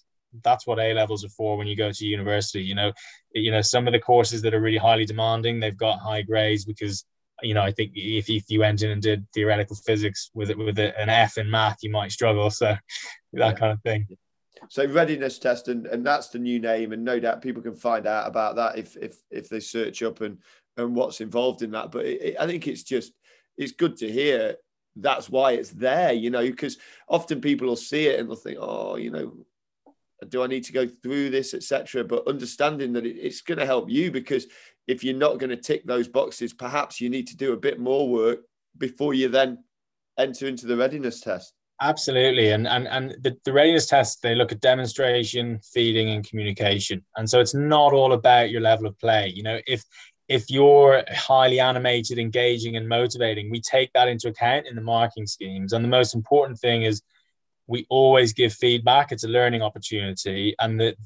[0.44, 2.92] that's what a levels are for when you go to university you know.
[3.32, 6.64] You know some of the courses that are really highly demanding they've got high grades
[6.64, 7.04] because
[7.42, 10.58] you know, I think if, if you went in and did theoretical physics with it
[10.58, 12.50] with an F in math, you might struggle.
[12.50, 12.80] So that
[13.32, 13.52] yeah.
[13.52, 14.06] kind of thing.
[14.68, 18.06] So readiness test, and, and that's the new name, and no doubt people can find
[18.06, 20.38] out about that if if if they search up and
[20.76, 21.92] and what's involved in that.
[21.92, 23.12] But it, it, I think it's just
[23.56, 24.56] it's good to hear
[24.96, 28.58] that's why it's there, you know, because often people will see it and they'll think,
[28.60, 29.32] oh, you know,
[30.28, 32.02] do I need to go through this, etc.
[32.04, 34.46] But understanding that it, it's going to help you because
[34.88, 37.78] if you're not going to tick those boxes, perhaps you need to do a bit
[37.78, 38.40] more work
[38.78, 39.62] before you then
[40.18, 41.52] enter into the readiness test.
[41.80, 42.50] Absolutely.
[42.50, 47.04] And and and the, the readiness test, they look at demonstration, feeding, and communication.
[47.16, 49.28] And so it's not all about your level of play.
[49.28, 49.84] You know, if
[50.26, 55.26] if you're highly animated, engaging, and motivating, we take that into account in the marking
[55.26, 55.72] schemes.
[55.72, 57.00] And the most important thing is
[57.68, 59.12] we always give feedback.
[59.12, 60.56] It's a learning opportunity.
[60.58, 60.96] And the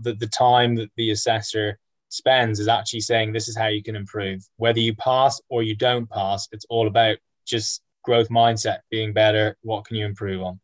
[0.00, 1.78] the, the time that the assessor
[2.12, 4.46] spends is actually saying this is how you can improve.
[4.56, 9.56] Whether you pass or you don't pass, it's all about just growth mindset, being better.
[9.62, 10.60] What can you improve on?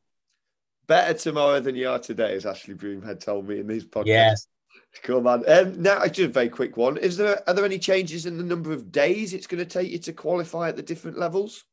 [0.86, 4.06] Better tomorrow than you are today, as Ashley Broom had told me in these podcasts.
[4.06, 4.46] Yes.
[5.02, 5.44] Cool, man.
[5.46, 6.96] Um, now, I just a very quick one.
[6.96, 9.90] Is there are there any changes in the number of days it's going to take
[9.90, 11.64] you to qualify at the different levels?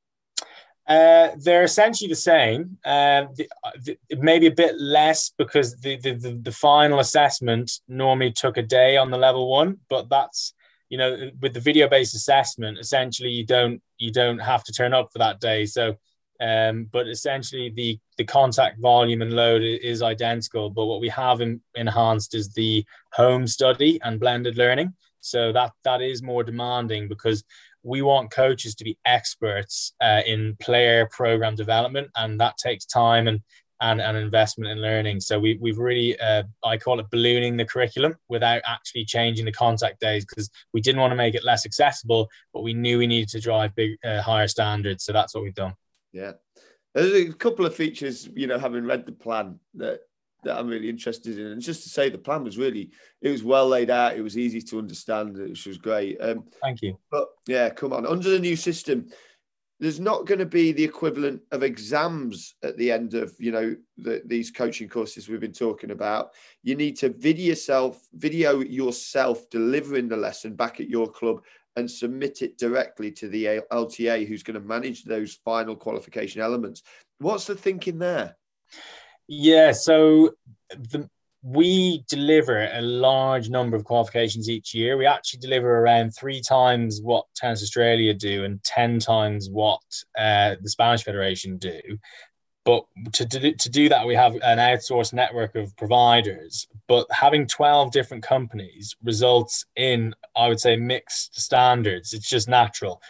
[0.88, 2.78] Uh, they're essentially the same.
[2.86, 3.50] Uh, the,
[3.84, 8.62] the, maybe a bit less because the, the, the, the, final assessment normally took a
[8.62, 10.54] day on the level one, but that's
[10.90, 14.94] you know with the video based assessment, essentially you don't you don't have to turn
[14.94, 15.66] up for that day.
[15.66, 15.96] So,
[16.40, 20.70] um, but essentially the the contact volume and load is identical.
[20.70, 24.94] But what we have in, enhanced is the home study and blended learning.
[25.20, 27.44] So that that is more demanding because
[27.86, 33.28] we want coaches to be experts uh, in player program development, and that takes time
[33.28, 33.40] and
[33.82, 35.20] and, and investment in learning.
[35.20, 39.52] So we, we've really, uh, I call it ballooning the curriculum without actually changing the
[39.52, 43.06] contact days because we didn't want to make it less accessible, but we knew we
[43.08, 45.04] needed to drive big, uh, higher standards.
[45.04, 45.74] So that's what we've done.
[46.14, 46.32] Yeah.
[46.94, 50.00] There's a couple of features, you know, having read the plan that
[50.46, 51.48] that I'm really interested in.
[51.48, 54.16] And just to say, the plan was really, it was well laid out.
[54.16, 56.18] It was easy to understand, which was great.
[56.22, 56.98] Um, Thank you.
[57.12, 58.06] But yeah, come on.
[58.06, 59.08] Under the new system,
[59.80, 63.76] there's not going to be the equivalent of exams at the end of you know
[63.98, 66.32] the, these coaching courses we've been talking about.
[66.64, 71.42] You need to video yourself, video yourself delivering the lesson back at your club
[71.76, 76.84] and submit it directly to the LTA, who's going to manage those final qualification elements.
[77.20, 78.38] What's the thinking there?
[79.28, 80.36] Yeah, so
[80.70, 81.10] the,
[81.46, 84.98] we deliver a large number of qualifications each year.
[84.98, 89.82] We actually deliver around three times what Tennis Australia do and 10 times what
[90.18, 91.80] uh, the Spanish Federation do.
[92.66, 96.68] But to, to, to do that, we have an outsourced network of providers.
[96.88, 102.14] But having 12 different companies results in, I would say, mixed standards.
[102.14, 103.04] It's just natural.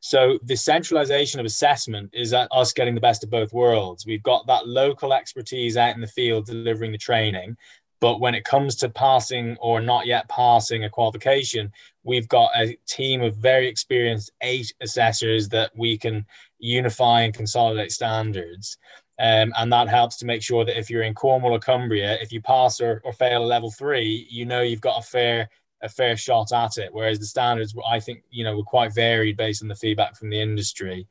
[0.00, 4.06] So the centralization of assessment is us getting the best of both worlds.
[4.06, 7.56] We've got that local expertise out in the field delivering the training,
[8.00, 11.72] but when it comes to passing or not yet passing a qualification,
[12.04, 16.24] we've got a team of very experienced eight assessors that we can
[16.60, 18.78] unify and consolidate standards.
[19.20, 22.30] Um, and that helps to make sure that if you're in Cornwall or Cumbria, if
[22.30, 25.50] you pass or, or fail a level three, you know you've got a fair
[25.82, 26.92] a fair shot at it.
[26.92, 30.30] Whereas the standards, I think, you know, were quite varied based on the feedback from
[30.30, 31.06] the industry.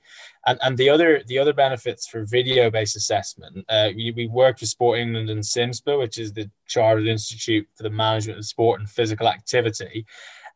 [0.46, 4.62] And and the other the other benefits for video based assessment, uh, we, we worked
[4.62, 8.80] with Sport England and CIMSPA, which is the Chartered Institute for the Management of Sport
[8.80, 10.06] and Physical Activity.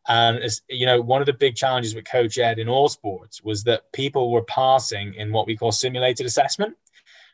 [0.07, 3.43] And as you know, one of the big challenges with Coach Ed in all sports
[3.43, 6.75] was that people were passing in what we call simulated assessment.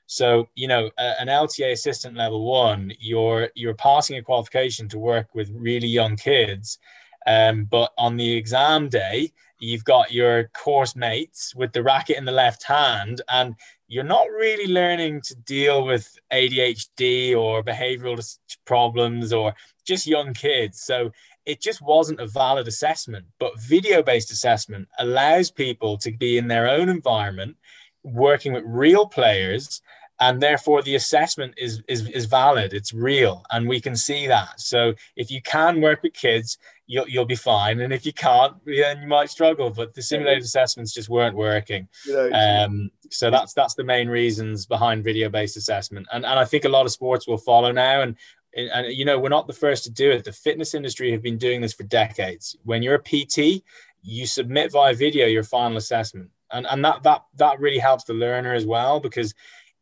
[0.07, 5.27] So, you know, an LTA assistant level one, you're you're passing a qualification to work
[5.35, 6.79] with really young kids.
[7.27, 12.23] Um, but on the exam day, you've got your course mates with the racket in
[12.23, 13.55] the left hand, and
[13.89, 19.53] you're not really learning to deal with ADHD or behavioral problems or
[19.85, 20.81] just young kids.
[20.81, 21.11] So
[21.45, 23.25] it just wasn't a valid assessment.
[23.39, 27.57] But video based assessment allows people to be in their own environment,
[28.03, 29.81] working with real players
[30.19, 32.73] and therefore the assessment is, is is valid.
[32.73, 34.59] It's real and we can see that.
[34.59, 37.81] So if you can work with kids you'll, you'll be fine.
[37.81, 41.87] And if you can't then you might struggle but the simulated assessments just weren't working.
[42.31, 46.07] Um, so that's that's the main reasons behind video based assessment.
[46.11, 48.01] And, and i think a lot of sports will follow now.
[48.01, 48.15] And
[48.55, 50.23] and you know we're not the first to do it.
[50.23, 52.55] The fitness industry have been doing this for decades.
[52.63, 53.63] When you're a pt
[54.03, 56.29] you submit via video your final assessment.
[56.51, 59.35] And and that that that really helps the learner as well because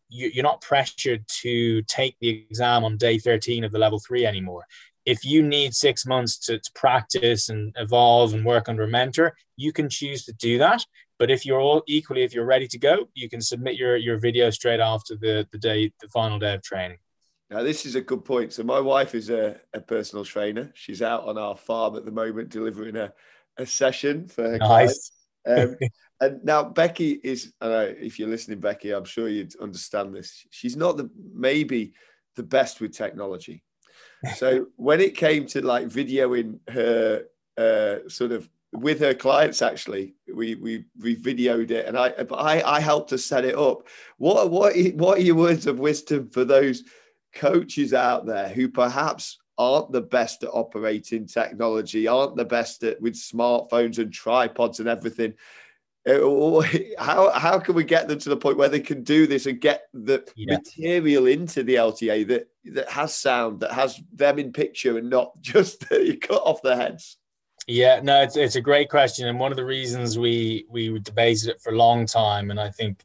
[0.10, 4.66] you're not pressured to take the exam on day 13 of the level three anymore.
[5.06, 9.36] If you need six months to, to practice and evolve and work under a mentor,
[9.56, 10.86] you can choose to do that.
[11.18, 14.18] But if you're all equally, if you're ready to go, you can submit your, your
[14.18, 16.98] video straight after the, the day, the final day of training.
[17.50, 18.54] Now, this is a good point.
[18.54, 20.72] So, my wife is a, a personal trainer.
[20.74, 23.14] She's out on our farm at the moment delivering a,
[23.58, 25.12] a session for her nice.
[25.46, 25.72] clients.
[25.72, 25.78] Um,
[26.22, 30.46] And now Becky is, uh, if you're listening, Becky, I'm sure you'd understand this.
[30.50, 31.94] She's not the maybe
[32.36, 33.64] the best with technology.
[34.38, 37.26] So when it came to like videoing her
[37.58, 42.62] uh, sort of with her clients, actually, we we we videoed it, and I I,
[42.64, 43.88] I helped to set it up.
[44.18, 46.84] What what what are your words of wisdom for those
[47.34, 53.02] coaches out there who perhaps aren't the best at operating technology, aren't the best at
[53.02, 55.34] with smartphones and tripods and everything?
[56.08, 56.62] Uh,
[57.00, 59.60] how how can we get them to the point where they can do this and
[59.60, 60.58] get the yeah.
[60.58, 65.32] material into the LTA that that has sound that has them in picture and not
[65.42, 67.18] just you cut off their heads?
[67.68, 71.50] Yeah, no, it's it's a great question, and one of the reasons we we debated
[71.50, 73.04] it for a long time, and I think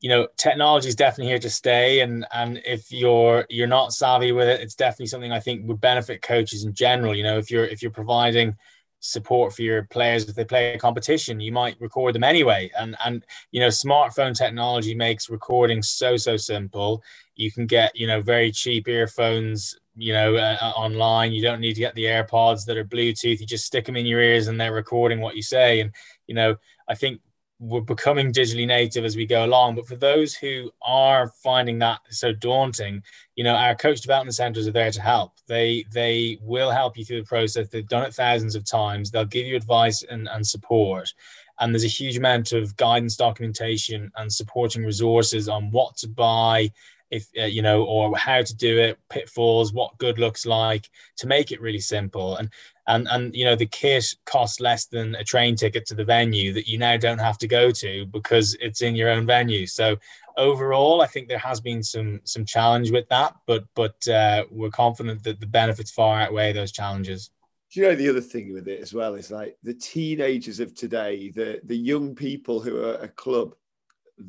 [0.00, 4.32] you know technology is definitely here to stay and and if you're you're not savvy
[4.32, 7.50] with it it's definitely something i think would benefit coaches in general you know if
[7.50, 8.56] you're if you're providing
[9.00, 11.40] support for your players if they play a competition.
[11.40, 12.70] You might record them anyway.
[12.78, 17.02] And and you know smartphone technology makes recording so so simple.
[17.34, 21.32] You can get you know very cheap earphones you know uh, uh, online.
[21.32, 23.40] You don't need to get the airpods that are bluetooth.
[23.40, 25.80] You just stick them in your ears and they're recording what you say.
[25.80, 25.92] And
[26.30, 26.56] you know
[26.88, 27.20] i think
[27.60, 29.74] we're becoming digitally native as we go along.
[29.74, 33.02] But for those who are finding that so daunting,
[33.36, 35.34] you know, our coach development centers are there to help.
[35.46, 37.68] They they will help you through the process.
[37.68, 39.10] They've done it thousands of times.
[39.10, 41.12] They'll give you advice and, and support.
[41.60, 46.70] And there's a huge amount of guidance documentation and supporting resources on what to buy,
[47.10, 51.26] if uh, you know, or how to do it, pitfalls, what good looks like, to
[51.26, 52.36] make it really simple.
[52.36, 52.50] And
[52.90, 56.52] and and you know the kit costs less than a train ticket to the venue
[56.52, 59.96] that you now don't have to go to because it's in your own venue so
[60.36, 64.70] overall i think there has been some some challenge with that but but uh, we're
[64.70, 67.30] confident that the benefits far outweigh those challenges
[67.72, 70.74] do you know the other thing with it as well is like the teenagers of
[70.74, 73.54] today the the young people who are a club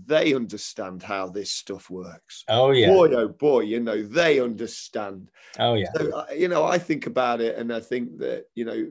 [0.05, 2.43] they understand how this stuff works.
[2.47, 5.29] Oh yeah, boy oh boy, you know they understand.
[5.59, 8.87] Oh yeah, so, you know I think about it, and I think that you know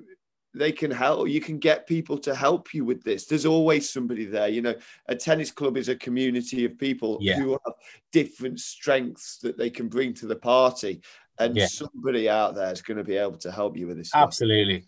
[0.54, 1.28] they can help.
[1.28, 3.26] You can get people to help you with this.
[3.26, 4.48] There's always somebody there.
[4.48, 4.74] You know,
[5.06, 7.36] a tennis club is a community of people yeah.
[7.36, 7.74] who have
[8.12, 11.02] different strengths that they can bring to the party,
[11.38, 11.66] and yeah.
[11.66, 14.08] somebody out there is going to be able to help you with this.
[14.08, 14.24] Stuff.
[14.24, 14.84] Absolutely.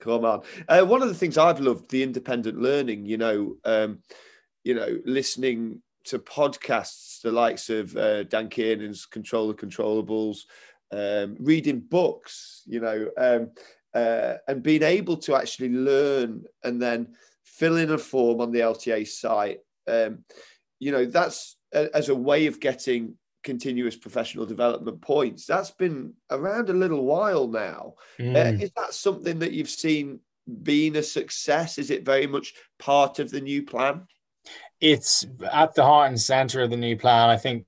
[0.00, 0.42] Come on.
[0.66, 3.06] Uh, one of the things I've loved the independent learning.
[3.06, 3.56] You know.
[3.64, 4.00] Um,
[4.64, 10.40] you know, listening to podcasts, the likes of uh, Dan Kiernan's Control the Controllables,
[10.92, 13.50] um, reading books, you know, um,
[13.94, 18.60] uh, and being able to actually learn and then fill in a form on the
[18.60, 19.58] LTA site.
[19.86, 20.24] Um,
[20.78, 25.46] you know, that's a, as a way of getting continuous professional development points.
[25.46, 27.94] That's been around a little while now.
[28.18, 28.36] Mm.
[28.36, 30.20] Uh, is that something that you've seen
[30.62, 31.78] being a success?
[31.78, 34.06] Is it very much part of the new plan?
[34.80, 37.28] It's at the heart and center of the new plan.
[37.28, 37.66] I think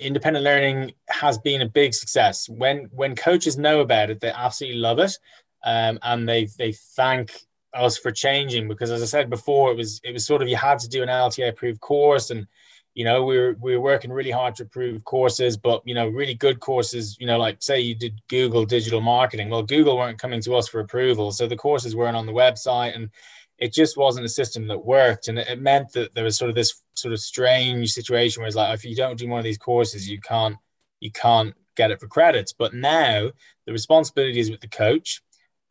[0.00, 2.48] independent learning has been a big success.
[2.48, 5.18] When when coaches know about it, they absolutely love it,
[5.64, 7.32] um, and they they thank
[7.72, 10.56] us for changing because, as I said before, it was it was sort of you
[10.56, 12.46] had to do an LTA approved course and
[12.94, 16.08] you know we were we were working really hard to approve courses but you know
[16.08, 20.18] really good courses you know like say you did google digital marketing well google weren't
[20.18, 23.10] coming to us for approval so the courses weren't on the website and
[23.58, 25.28] it just wasn't a system that worked.
[25.28, 28.56] And it meant that there was sort of this sort of strange situation where it's
[28.56, 30.56] like if you don't do one of these courses you can't
[31.00, 32.52] you can't get it for credits.
[32.52, 33.30] But now
[33.66, 35.22] the responsibility is with the coach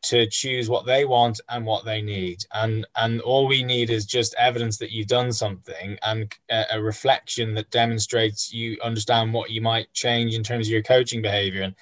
[0.04, 2.44] to choose what they want and what they need.
[2.52, 6.82] And and all we need is just evidence that you've done something and a, a,
[6.82, 11.62] reflection that demonstrates you understand what you might change in terms of your coaching behavior.
[11.62, 11.74] And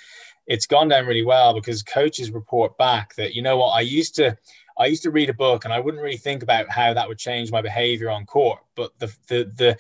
[0.47, 4.15] it's gone down really well because coaches report back that you know what i used
[4.17, 4.37] to
[4.79, 7.19] i used to read a book and i wouldn't really think about how that would
[7.19, 9.77] change my behavior on court but the the the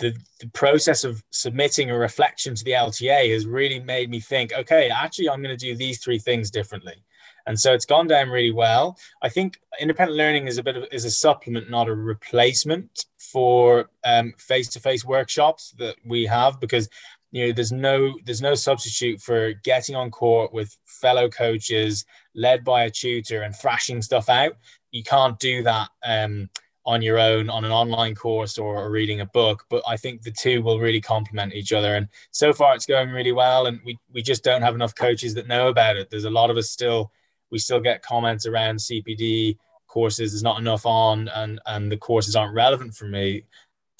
[0.00, 4.52] the, the process of submitting a reflection to the LTA has really made me think,
[4.52, 7.02] okay, actually, I'm going to do these three things differently
[7.48, 8.98] and so it's gone down really well.
[9.22, 13.88] I think independent learning is a bit of is a supplement, not a replacement for
[14.36, 16.90] face to face workshops that we have because
[17.30, 22.04] you know there's no there's no substitute for getting on court with fellow coaches
[22.34, 24.56] led by a tutor and thrashing stuff out.
[24.90, 25.88] You can't do that.
[26.04, 26.50] Um,
[26.86, 30.30] on your own on an online course or reading a book but i think the
[30.30, 33.98] two will really complement each other and so far it's going really well and we,
[34.14, 36.70] we just don't have enough coaches that know about it there's a lot of us
[36.70, 37.12] still
[37.50, 40.32] we still get comments around CPD courses.
[40.32, 43.44] There's not enough on, and and the courses aren't relevant for me.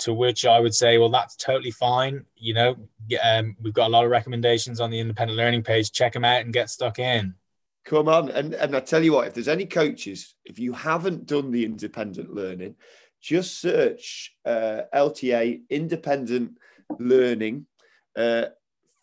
[0.01, 2.24] To which I would say, well, that's totally fine.
[2.36, 2.76] You know,
[3.22, 5.90] um, we've got a lot of recommendations on the independent learning page.
[5.90, 7.34] Check them out and get stuck in.
[7.84, 11.26] Come on, and and I tell you what, if there's any coaches, if you haven't
[11.26, 12.76] done the independent learning,
[13.20, 16.59] just search uh, LTA independent
[16.99, 17.66] learning.
[18.16, 18.46] Uh,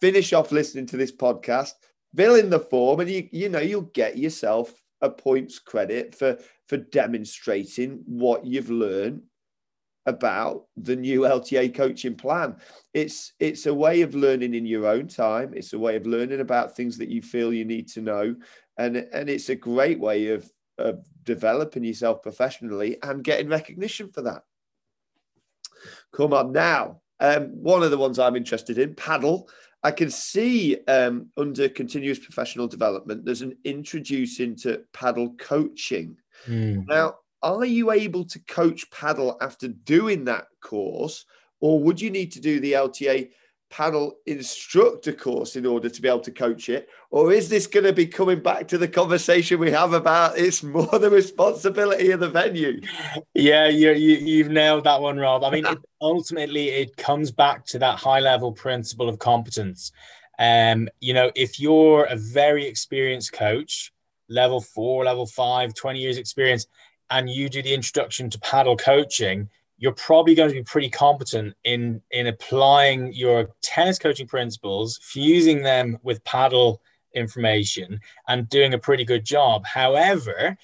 [0.01, 1.71] finish off listening to this podcast
[2.15, 6.37] fill in the form and you you know you'll get yourself a points credit for
[6.67, 9.21] for demonstrating what you've learned
[10.05, 12.55] about the new LTA coaching plan.
[12.93, 15.53] It's it's a way of learning in your own time.
[15.55, 18.35] It's a way of learning about things that you feel you need to know,
[18.77, 24.21] and and it's a great way of of developing yourself professionally and getting recognition for
[24.21, 24.43] that.
[26.11, 29.47] Come on now, um, one of the ones I'm interested in, padel.
[29.83, 36.17] I can see um, under continuous professional development, there's an introducing to padel coaching.
[36.47, 36.87] Mm.
[36.87, 41.25] Now, are you able to coach padel after doing that course,
[41.59, 43.29] or would you need to do the LTA
[43.71, 46.88] padel instructor course in order to be able to coach it?
[47.09, 50.63] Or is this going to be coming back to the conversation we have about it's
[50.63, 52.81] more the responsibility of the venue?
[53.33, 55.43] Yeah, you, you, have nailed that one, Rob.
[55.43, 59.91] I mean, it, ultimately, it comes back to that high level principle of competence.
[60.38, 63.91] Um, you know, if you're a very experienced coach,
[64.29, 66.67] level four, level five, 20 years experience,
[67.09, 71.53] and you do the introduction to padel coaching, you're probably going to be pretty competent
[71.63, 76.79] in in applying your tennis coaching principles, fusing them with padel
[77.13, 79.65] information, and doing a pretty good job.
[79.65, 80.57] However,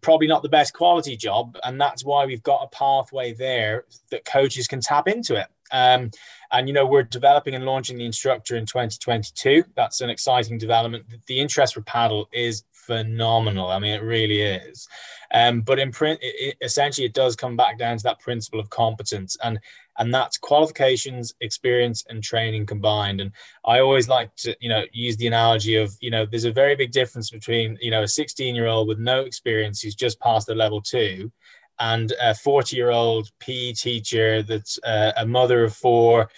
[0.00, 4.24] probably not the best quality job, and that's why we've got a pathway there that
[4.24, 5.46] coaches can tap into it.
[5.70, 6.10] Um,
[6.50, 9.64] and you know we're developing and launching the instructor in 2022.
[9.76, 11.04] That's an exciting development.
[11.26, 13.68] The interest for padel is phenomenal.
[13.68, 14.88] I mean, it really is.
[15.32, 18.58] Um, but in print, it, it, essentially, it does come back down to that principle
[18.58, 19.60] of competence, and
[19.98, 23.20] and that's qualifications, experience, and training combined.
[23.20, 23.32] And
[23.64, 26.76] I always like to, you know, use the analogy of, you know, there's a very
[26.76, 30.48] big difference between, you know, a 16 year old with no experience who's just passed
[30.48, 31.30] a level two,
[31.78, 36.30] and a 40 year old PE teacher that's uh, a mother of four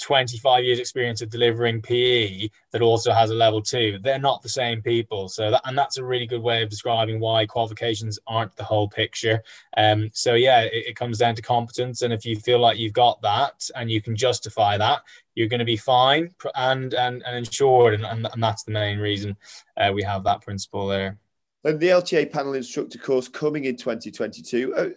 [0.00, 3.98] 25 years experience of delivering PE that also has a level two.
[4.02, 5.28] They're not the same people.
[5.28, 8.88] So, that, and that's a really good way of describing why qualifications aren't the whole
[8.88, 9.42] picture.
[9.76, 12.02] Um, so, yeah, it, it comes down to competence.
[12.02, 15.02] And if you feel like you've got that and you can justify that,
[15.34, 17.94] you're going to be fine and and, and insured.
[17.94, 19.36] And, and, and that's the main reason
[19.76, 21.18] uh, we have that principle there.
[21.64, 24.94] And the LTA padel instructor course coming in 2022.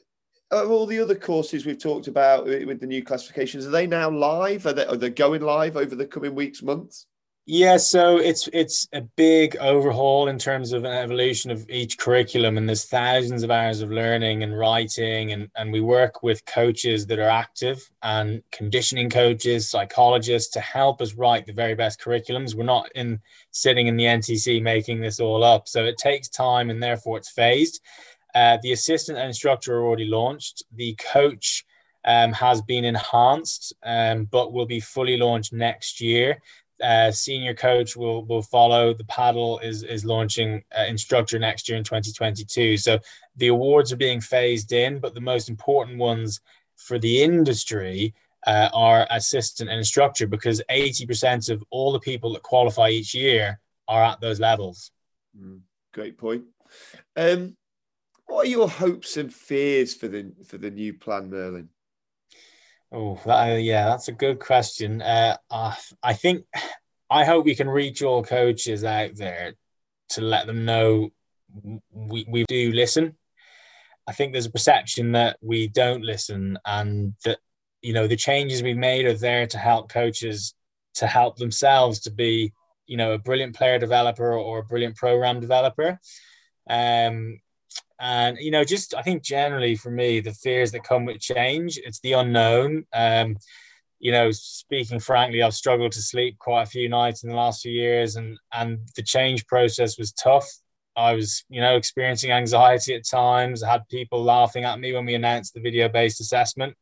[0.52, 4.66] All the other courses we've talked about with the new classifications are they now live
[4.66, 7.08] are they, are they going live over the coming weeks months
[7.46, 12.58] Yeah, so it's it's a big overhaul in terms of an evolution of each curriculum,
[12.58, 17.06] and there's thousands of hours of learning and writing, and and we work with coaches
[17.08, 22.56] that are active and conditioning coaches, psychologists to help us write the very best curriculums.
[22.56, 23.20] We're not in
[23.52, 27.32] sitting in the NTC making this all up, so it takes time, and therefore it's
[27.32, 27.82] phased.
[28.36, 30.64] Uh, the assistant and instructor are already launched.
[30.76, 31.66] The coach
[32.06, 36.40] um, has been enhanced, um, but will be fully launched next year
[36.84, 38.94] uh, senior coach will will follow.
[38.94, 42.78] The padel is is launching uh, instructor next year in 2022.
[42.78, 43.00] So
[43.36, 46.42] the awards are being phased in, but the most important ones
[46.76, 48.14] for the industry
[48.46, 53.60] uh, are assistant and instructor because 80% of all the people that qualify each year
[53.88, 54.92] are at those levels.
[55.40, 55.62] Mm,
[55.94, 56.44] great point.
[57.16, 57.56] Um,
[58.28, 61.70] what are your hopes and fears for the for the new plan, Merlin?
[62.92, 65.02] Oh, that, uh, yeah, that's a good question.
[65.02, 66.46] Uh, uh, I think
[67.10, 69.54] I hope we can reach all coaches out there
[70.10, 71.12] to let them know
[71.92, 73.16] we, we do listen.
[74.08, 77.40] I think there's a perception that we don't listen and that,
[77.82, 80.54] you know, the changes we've made are there to help coaches
[80.96, 82.54] to help themselves to be,
[82.86, 86.00] you know, a brilliant player developer or a brilliant program developer.
[86.70, 87.40] Um,
[88.00, 91.80] and you know just i think generally for me the fears that come with change
[91.84, 92.86] it's the unknown.
[92.94, 93.38] Um
[94.00, 97.62] you know speaking frankly i've struggled to sleep quite a few nights in the last
[97.62, 100.48] few years and and the change process was tough.
[100.96, 103.64] I was you know experiencing anxiety at times.
[103.64, 106.76] I had people laughing at me when we announced the video based assessment.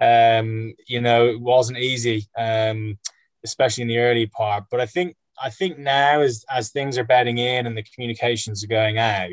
[0.00, 2.98] Um you know it wasn't easy um
[3.44, 4.64] especially in the early part.
[4.70, 8.64] But i think i think now as as things are bedding in and the communications
[8.64, 9.30] are going out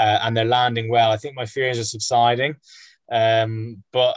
[0.00, 1.12] uh, and they're landing well.
[1.12, 2.56] I think my fears are subsiding.
[3.12, 4.16] Um, but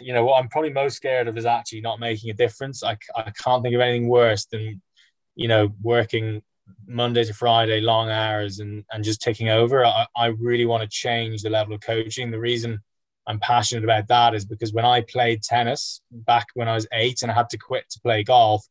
[0.00, 2.84] you know what I'm probably most scared of is actually not making a difference.
[2.84, 4.82] I, I can't think of anything worse than
[5.34, 6.42] you know working
[6.86, 9.84] Monday to Friday, long hours, and and just taking over.
[9.84, 12.30] I, I really want to change the level of coaching.
[12.30, 12.80] The reason
[13.26, 17.22] I'm passionate about that is because when I played tennis back when I was eight
[17.22, 18.66] and I had to quit to play golf,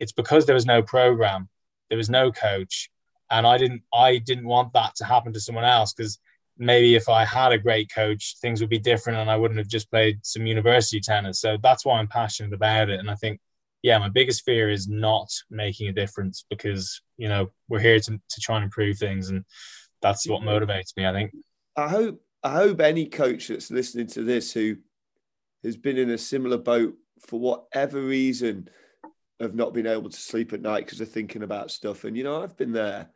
[0.00, 1.48] it's because there was no program,
[1.88, 2.90] there was no coach,
[3.34, 6.18] and I didn't I didn't want that to happen to someone else because
[6.56, 9.68] maybe if I had a great coach, things would be different, and I wouldn't have
[9.68, 11.40] just played some university tennis.
[11.40, 13.40] So that's why I'm passionate about it, and I think.
[13.82, 18.12] Yeah, my biggest fear is not making a difference because you know we're here to,
[18.12, 19.44] to try and improve things, and
[20.00, 20.48] that's what mm-hmm.
[20.48, 21.06] motivates me.
[21.06, 21.32] I think.
[21.76, 24.76] I hope I hope any coach that's listening to this who
[25.64, 26.94] has been in a similar boat
[27.26, 28.70] for whatever reason
[29.40, 32.04] of not being able to sleep at night because they're thinking about stuff.
[32.04, 33.10] And you know, I've been there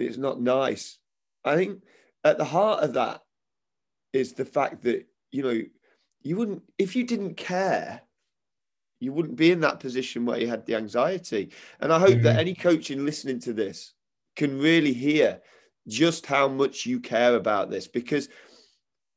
[0.00, 0.98] and it's not nice.
[1.44, 1.82] I think
[2.24, 3.22] at the heart of that
[4.12, 5.62] is the fact that, you know,
[6.22, 8.02] you wouldn't, if you didn't care,
[9.00, 11.50] you wouldn't be in that position where you had the anxiety.
[11.80, 12.22] And I hope mm-hmm.
[12.22, 13.94] that any coaching listening to this
[14.34, 15.40] can really hear
[15.86, 18.28] just how much you care about this because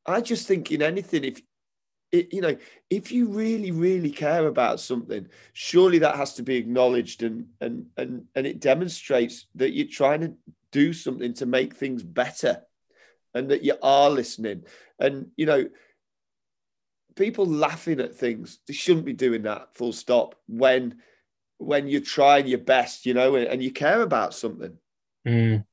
[0.06, 1.42] I just think in anything, if
[2.12, 2.58] it, you know,
[2.90, 7.86] if you really, really care about something, surely that has to be acknowledged and and
[7.98, 10.34] and and it demonstrates that you're trying to
[10.72, 12.62] do something to make things better
[13.34, 14.64] and that you are listening.
[15.00, 15.70] And, you know,
[17.16, 21.02] people laughing at things, they shouldn't be doing that full stop when
[21.58, 24.78] when you're trying your best, you know, and, you care about something.
[25.28, 25.66] Mm.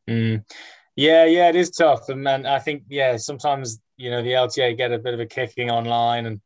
[0.97, 2.09] Yeah, yeah, it is tough.
[2.09, 5.27] And, and I think, yeah, sometimes, you know, the LTA get a bit of a
[5.27, 6.27] kicking online.
[6.27, 6.41] And,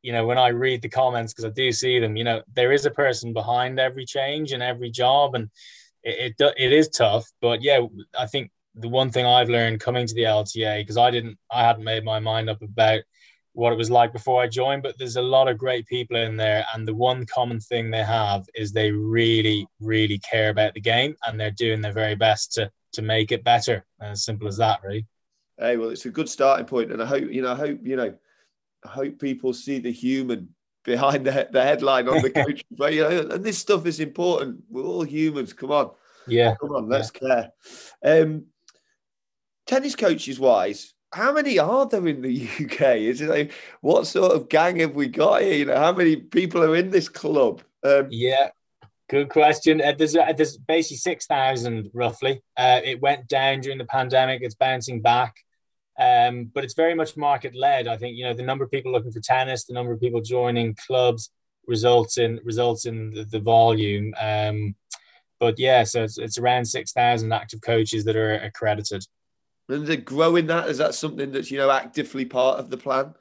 [0.00, 2.72] you know, when I read the comments, because I do see them, you know, there
[2.72, 5.34] is a person behind every change and every job.
[5.34, 5.50] And,
[6.06, 7.80] it, it, is tough, but yeah,
[8.18, 11.64] I think the one thing I've learned coming to the LTA because I didn't I
[11.64, 13.00] hadn't made my mind up about
[13.54, 16.36] what it was like before I joined, but there's a lot of great people in
[16.36, 20.80] there, and the one common thing they have is they really really care about the
[20.80, 23.84] game and they're doing their very best to to make it better.
[24.00, 25.06] As simple as that, really.
[25.58, 27.52] Hey, well, it's a good starting point, and I hope you know.
[27.52, 28.14] I hope you know.
[28.84, 30.54] I hope people see the human
[30.86, 32.64] behind the, the headline on the coach.
[32.70, 34.62] but you know, and this stuff is important.
[34.70, 35.52] We're all humans.
[35.52, 35.90] Come on.
[36.26, 36.54] Yeah.
[36.58, 37.50] Come on, let's yeah.
[38.02, 38.22] care.
[38.22, 38.46] Um,
[39.66, 42.80] tennis coaches wise, how many are there in the UK?
[42.98, 45.54] Is it like, what sort of gang have we got here?
[45.54, 47.62] You know, how many people are in this club?
[47.82, 48.50] Um, yeah,
[49.08, 49.80] good question.
[49.80, 52.42] Uh, there's uh, there's basically six thousand roughly.
[52.56, 54.42] Uh, it went down during the pandemic.
[54.42, 55.36] It's bouncing back.
[55.98, 57.88] Um, but it's very much market led.
[57.88, 60.20] I think you know the number of people looking for tennis, the number of people
[60.20, 61.30] joining clubs
[61.66, 64.14] results in results in the, the volume.
[64.20, 64.74] Um,
[65.38, 69.04] but yeah, so it's, it's around six thousand active coaches that are accredited.
[69.68, 73.14] And they're growing that is that something that's you know actively part of the plan?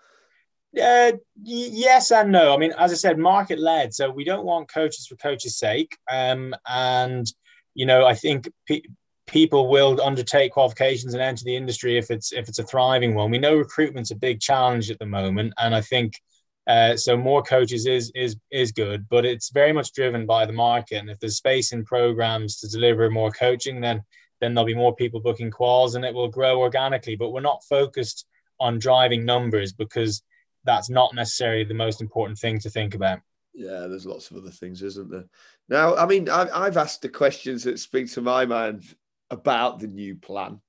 [0.79, 2.53] Uh, yes and no.
[2.53, 3.93] I mean, as I said, market led.
[3.93, 5.97] So we don't want coaches for coaches' sake.
[6.11, 7.25] Um, and
[7.73, 8.81] you know, I think pe-
[9.27, 13.31] people will undertake qualifications and enter the industry if it's if it's a thriving one.
[13.31, 16.21] We know recruitment's a big challenge at the moment, and I think
[16.67, 17.17] uh, so.
[17.17, 20.97] More coaches is is is good, but it's very much driven by the market.
[20.97, 24.03] And if there's space in programs to deliver more coaching, then
[24.41, 27.15] then there'll be more people booking quals, and it will grow organically.
[27.15, 28.25] But we're not focused
[28.59, 30.23] on driving numbers because
[30.63, 33.19] that's not necessarily the most important thing to think about.
[33.53, 35.25] Yeah, there's lots of other things, isn't there?
[35.69, 38.83] Now, I mean, I've asked the questions that speak to my mind
[39.29, 40.61] about the new plan.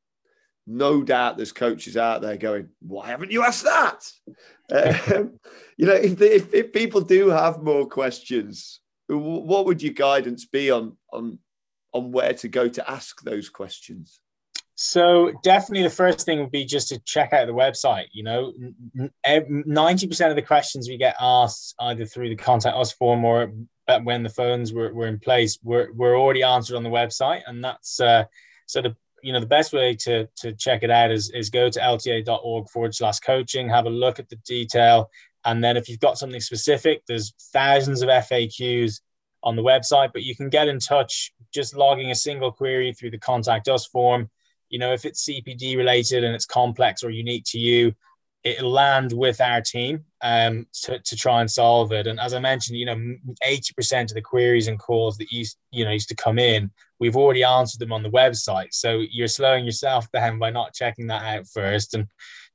[0.67, 4.05] No doubt there's coaches out there going, why haven't you asked that?
[4.73, 5.39] um,
[5.77, 10.71] you know, if, if, if people do have more questions, what would your guidance be
[10.71, 11.39] on, on,
[11.93, 14.21] on where to go to ask those questions?
[14.79, 18.09] So definitely the first thing would be just to check out the website.
[18.13, 18.53] You know,
[19.41, 23.53] ninety percent of the questions we get asked either through the contact us form or
[24.03, 27.65] when the phones were, were in place were, were already answered on the website, and
[27.65, 28.25] that's uh,
[28.67, 31.71] so the you know the best way to to check it out is is go
[31.71, 35.11] to lta.org forward slash coaching, have a look at the detail,
[35.45, 39.01] and then if you've got something specific, there's thousands of FAQs
[39.43, 43.11] on the website, but you can get in touch just logging a single query through
[43.11, 44.29] the contact us form.
[44.69, 47.95] You know, if it's CPD related and it's complex or unique to you,
[48.47, 52.07] it'll land with our team um, to, to try and solve it.
[52.07, 52.95] And as I mentioned, you know,
[53.45, 56.71] 80% of the queries and calls that used, you know, used to come in,
[57.01, 58.69] we've already answered them on the website.
[58.71, 61.95] So you're slowing yourself down by not checking that out first.
[61.95, 62.07] And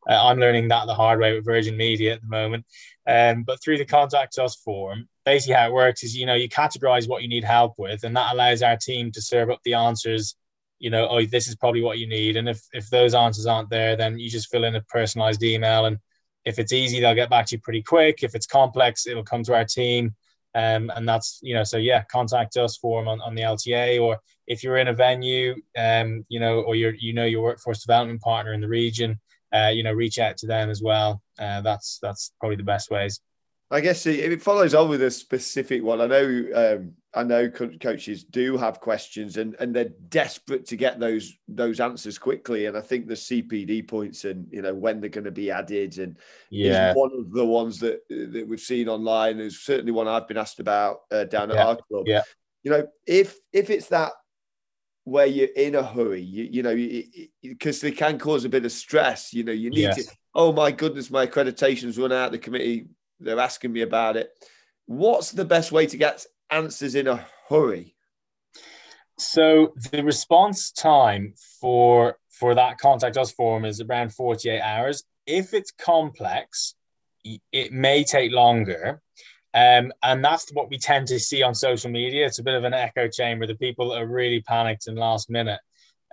[0.10, 2.66] uh, I'm learning that the hard way with Virgin Media at the moment.
[3.06, 6.48] Um, but through the contact us form, basically how it works is, you know, you
[6.48, 9.74] categorize what you need help with, and that allows our team to serve up the
[9.74, 10.36] answers
[10.82, 12.36] you know, oh, this is probably what you need.
[12.36, 15.86] And if if those answers aren't there, then you just fill in a personalized email.
[15.86, 16.00] And
[16.44, 18.24] if it's easy, they'll get back to you pretty quick.
[18.24, 20.16] If it's complex, it'll come to our team.
[20.56, 24.20] Um, and that's you know, so yeah, contact us form on, on the LTA, or
[24.48, 28.22] if you're in a venue, um, you know, or you're you know your workforce development
[28.22, 29.20] partner in the region,
[29.54, 31.22] uh, you know, reach out to them as well.
[31.40, 33.22] Uh, that's that's probably the best ways.
[33.72, 36.02] I guess if it, follows on with a specific one.
[36.02, 41.00] I know, um, I know coaches do have questions, and and they're desperate to get
[41.00, 42.66] those those answers quickly.
[42.66, 46.00] And I think the CPD points and you know when they're going to be added,
[46.00, 46.18] and
[46.50, 50.38] yeah, one of the ones that that we've seen online is certainly one I've been
[50.38, 51.66] asked about uh, down at yeah.
[51.66, 52.04] our club.
[52.08, 52.24] Yeah,
[52.64, 54.12] you know, if if it's that
[55.06, 56.76] where you're in a hurry, you, you know,
[57.42, 59.34] because they can cause a bit of stress.
[59.34, 60.06] You know, you need yes.
[60.06, 60.16] to.
[60.36, 62.32] Oh my goodness, my accreditation's run out.
[62.32, 62.88] The committee
[63.22, 64.32] they're asking me about it.
[64.86, 67.96] What's the best way to get answers in a hurry?
[69.18, 75.04] So the response time for for that contact us form is around 48 hours.
[75.28, 76.74] If it's complex,
[77.24, 79.02] it may take longer.
[79.54, 82.26] Um, and that's what we tend to see on social media.
[82.26, 83.46] It's a bit of an echo chamber.
[83.46, 85.60] The people are really panicked and last minute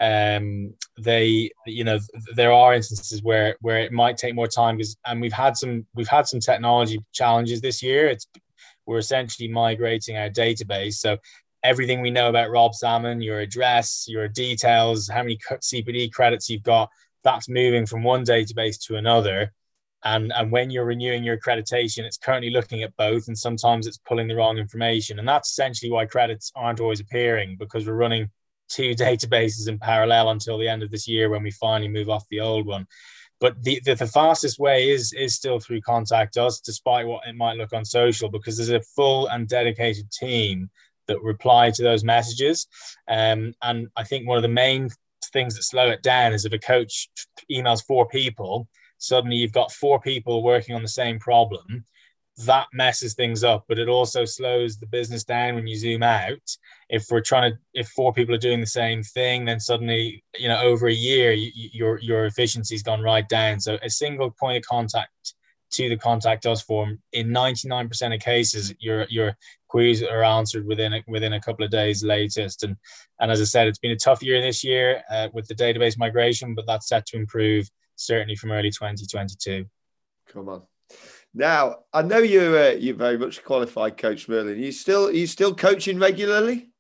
[0.01, 1.99] um, they you know
[2.35, 5.87] there are instances where where it might take more time because and we've had some
[5.95, 8.07] we've had some technology challenges this year.
[8.07, 8.27] It's
[8.87, 10.95] we're essentially migrating our database.
[10.95, 11.19] So
[11.65, 16.63] everything we know about rob salmon your address your details how many cpd credits you've
[16.63, 16.89] got
[17.25, 19.53] that's moving from one database to another.
[20.05, 23.99] And and when you're renewing your accreditation it's currently looking at both and sometimes it's
[23.99, 25.19] pulling the wrong information.
[25.19, 28.31] And that's essentially why credits aren't always appearing because we're running
[28.69, 32.29] two databases in parallel until the end of this year when we finally move off
[32.31, 32.87] the old one.
[33.41, 37.37] But the, the, the, fastest way is is still through contact us, despite what it
[37.37, 40.71] might look on social, because there's a full and dedicated team
[41.07, 42.67] that reply to those messages.
[43.09, 44.91] Um, and I think one of the main
[45.33, 47.09] things that slow it down is if a coach
[47.51, 51.85] emails four people, suddenly you've got four people working on the same problem
[52.39, 56.57] that messes things up, but it also slows the business down when you zoom out.
[56.89, 60.49] If we're trying to, if four people are doing the same thing, then suddenly, you
[60.49, 63.61] know, over a year, you, your your efficiency's gone right down.
[63.61, 65.35] So a single point of contact
[65.71, 69.37] to the contact us form in 99% of cases, your your
[69.67, 72.63] queries are answered within a, within a couple of days latest.
[72.63, 72.77] And
[73.21, 75.99] and as I said, it's been a tough year this year uh, with the database
[75.99, 79.67] migration, but that's set to improve certainly from early 2022.
[80.33, 80.63] Come on.
[81.35, 84.55] Now, I know you're uh, you're very much qualified, Coach Merlin.
[84.55, 86.71] Are you still are you still coaching regularly?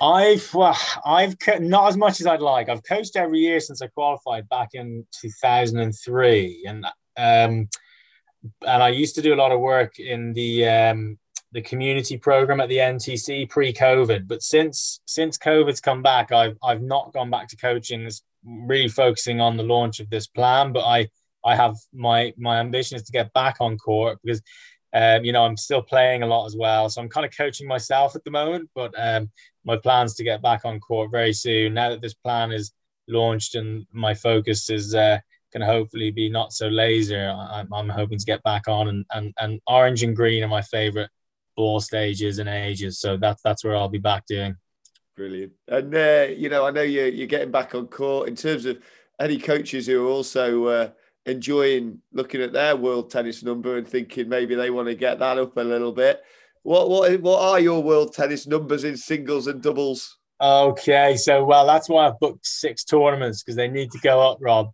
[0.00, 2.68] I've well, I've not as much as I'd like.
[2.68, 7.68] I've coached every year since I qualified back in 2003, and um,
[8.66, 11.18] and I used to do a lot of work in the um,
[11.52, 14.26] the community program at the NTC pre-COVID.
[14.26, 18.02] But since since COVID's come back, I've I've not gone back to coaching.
[18.02, 20.72] It's really focusing on the launch of this plan.
[20.72, 21.08] But I
[21.44, 24.42] I have my my ambition is to get back on court because
[24.94, 26.88] um, you know I'm still playing a lot as well.
[26.88, 29.30] So I'm kind of coaching myself at the moment, but um,
[29.64, 31.74] my plans to get back on court very soon.
[31.74, 32.72] Now that this plan is
[33.08, 35.18] launched and my focus is uh,
[35.52, 39.34] to hopefully be not so laser, I'm, I'm hoping to get back on and, and
[39.38, 41.10] and orange and green are my favorite
[41.56, 43.00] ball stages and ages.
[43.00, 44.56] So that's that's where I'll be back doing.
[45.16, 45.52] Brilliant.
[45.68, 48.78] And uh, you know, I know you're you're getting back on court in terms of
[49.20, 50.90] any coaches who are also uh,
[51.26, 55.38] enjoying looking at their world tennis number and thinking maybe they want to get that
[55.38, 56.22] up a little bit.
[56.62, 60.18] What what what are your world tennis numbers in singles and doubles?
[60.40, 64.38] Okay, so well, that's why I've booked six tournaments because they need to go up,
[64.40, 64.72] Rob.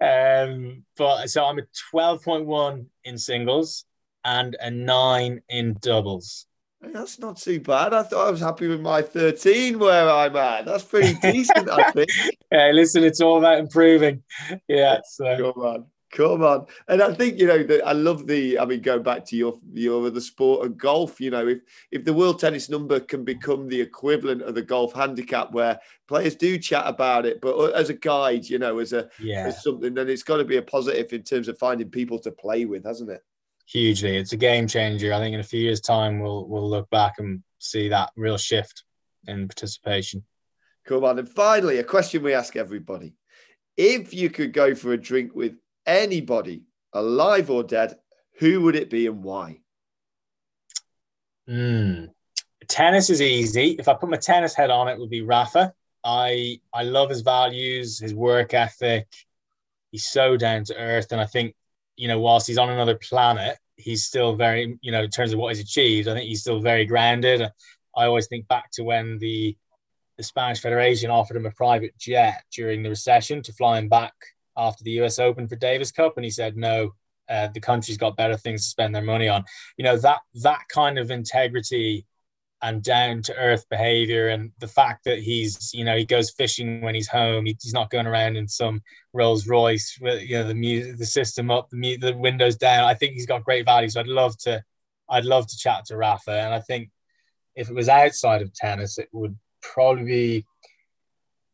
[0.00, 3.84] Um, but so I'm a 12.1 in singles
[4.24, 6.46] and a nine in doubles.
[6.80, 7.92] That's not too bad.
[7.92, 10.64] I thought I was happy with my 13 where I'm at.
[10.64, 12.10] That's pretty decent, I think.
[12.52, 14.22] Yeah, listen, it's all about improving.
[14.68, 15.00] Yeah.
[15.10, 15.52] So.
[15.52, 15.86] Come on.
[16.10, 16.66] Come on.
[16.88, 19.58] And I think, you know, that I love the, I mean, going back to your
[19.72, 21.58] your other sport of golf, you know, if
[21.90, 26.34] if the world tennis number can become the equivalent of the golf handicap where players
[26.34, 29.46] do chat about it, but uh, as a guide, you know, as a yeah.
[29.48, 32.30] as something, then it's got to be a positive in terms of finding people to
[32.30, 33.22] play with, hasn't it?
[33.68, 34.16] Hugely.
[34.16, 35.12] It's a game changer.
[35.12, 38.38] I think in a few years' time, we'll we'll look back and see that real
[38.38, 38.84] shift
[39.26, 40.24] in participation.
[40.86, 43.14] Cool, on, and finally, a question we ask everybody:
[43.76, 45.54] If you could go for a drink with
[45.86, 46.62] anybody,
[46.92, 47.96] alive or dead,
[48.38, 49.60] who would it be and why?
[51.48, 52.10] Mm.
[52.68, 53.76] Tennis is easy.
[53.78, 55.72] If I put my tennis head on, it would be Rafa.
[56.04, 59.06] I I love his values, his work ethic.
[59.90, 61.54] He's so down to earth, and I think
[61.98, 65.38] you know, whilst he's on another planet, he's still very, you know, in terms of
[65.38, 67.42] what he's achieved, I think he's still very grounded.
[67.42, 69.56] I always think back to when the
[70.16, 74.12] the Spanish Federation offered him a private jet during the recession to fly him back
[74.56, 76.94] after the US Open for Davis Cup, and he said no.
[77.28, 79.44] Uh, the country's got better things to spend their money on.
[79.76, 82.06] You know that that kind of integrity
[82.62, 86.80] and down to earth behavior and the fact that he's you know he goes fishing
[86.80, 87.46] when he's home.
[87.46, 88.82] He's not going around in some
[89.12, 92.84] rolls royce with you know the music the system up the, the windows down.
[92.84, 93.88] I think he's got great value.
[93.88, 94.62] So i'd love to
[95.10, 96.32] i'd love to chat to rafa.
[96.32, 96.90] And i think
[97.54, 100.46] if it was outside of tennis it would probably be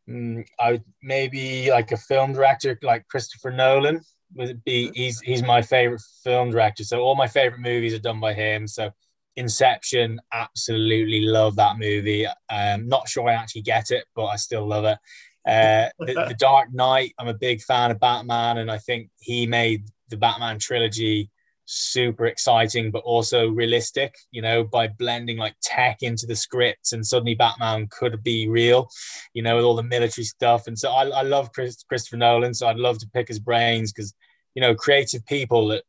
[0.09, 4.00] mm, i would maybe like a film director like christopher nolan
[4.34, 6.84] would be he's he's my favorite film director.
[6.84, 8.66] So all my favorite movies are done by him.
[8.66, 8.90] So
[9.37, 12.26] Inception, absolutely love that movie.
[12.51, 14.99] Um, not sure I actually get it, but I still love it.
[15.47, 19.47] Uh, the, the, Dark Knight, I'm a big fan of Batman, and I think he
[19.47, 21.30] made the Batman trilogy
[21.66, 27.07] super exciting, but also realistic, you know, by blending like tech into the scripts, and
[27.07, 28.89] suddenly Batman could be real,
[29.32, 30.66] you know, with all the military stuff.
[30.66, 33.93] And so I, I love Chris, Christopher Nolan, so I'd love to pick his brains
[33.93, 34.14] because,
[34.55, 35.85] you know, creative people that,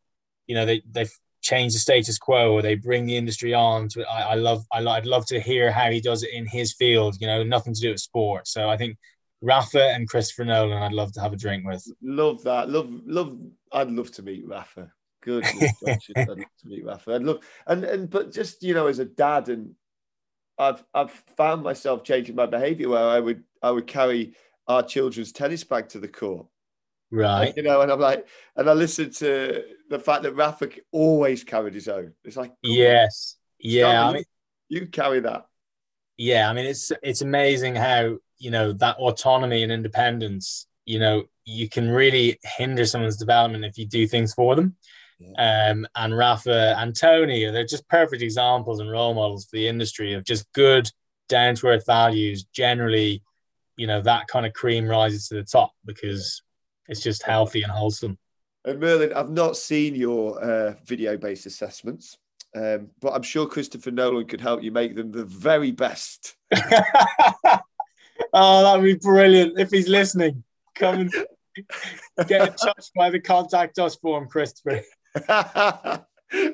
[0.47, 1.13] you know, they, they've
[1.45, 4.81] change the status quo or they bring the industry on to I, I love I,
[4.81, 7.81] would love to hear how he does it in his field you know nothing to
[7.81, 8.47] do with sport.
[8.47, 8.97] So I think
[9.41, 11.85] Rafa and Christopher Nolan I'd love to have a drink with.
[12.01, 12.69] Love that.
[12.69, 13.37] Love love
[13.71, 14.91] I'd love to meet Rafa.
[15.21, 15.45] Good
[16.17, 17.13] I'd love to meet Rafa.
[17.13, 19.75] I'd love and and but just you know as a dad and
[20.57, 24.33] I've I've found myself changing my behavior where I would I would carry
[24.67, 26.47] our children's tennis bag to the court
[27.11, 27.53] Right.
[27.55, 31.73] You know, and I'm like, and I listened to the fact that Rafa always carried
[31.73, 32.13] his own.
[32.23, 34.07] It's like, yes, yeah.
[34.07, 34.23] I mean,
[34.69, 35.45] you carry that.
[36.17, 40.67] Yeah, I mean, it's it's amazing how you know that autonomy and independence.
[40.85, 44.75] You know, you can really hinder someone's development if you do things for them.
[45.19, 45.69] Yeah.
[45.71, 50.13] Um, and Rafa and Tony, they're just perfect examples and role models for the industry
[50.13, 50.89] of just good,
[51.29, 52.45] down to earth values.
[52.51, 53.23] Generally,
[53.77, 56.41] you know, that kind of cream rises to the top because
[56.87, 58.17] it's just healthy and wholesome.
[58.63, 62.17] And Merlin, I've not seen your uh, video-based assessments,
[62.55, 66.35] um, but I'm sure Christopher Nolan could help you make them the very best.
[66.55, 67.61] oh,
[68.33, 70.43] that would be brilliant if he's listening.
[70.73, 71.13] Come and
[72.27, 74.81] get in touch by the contact us form, Christopher.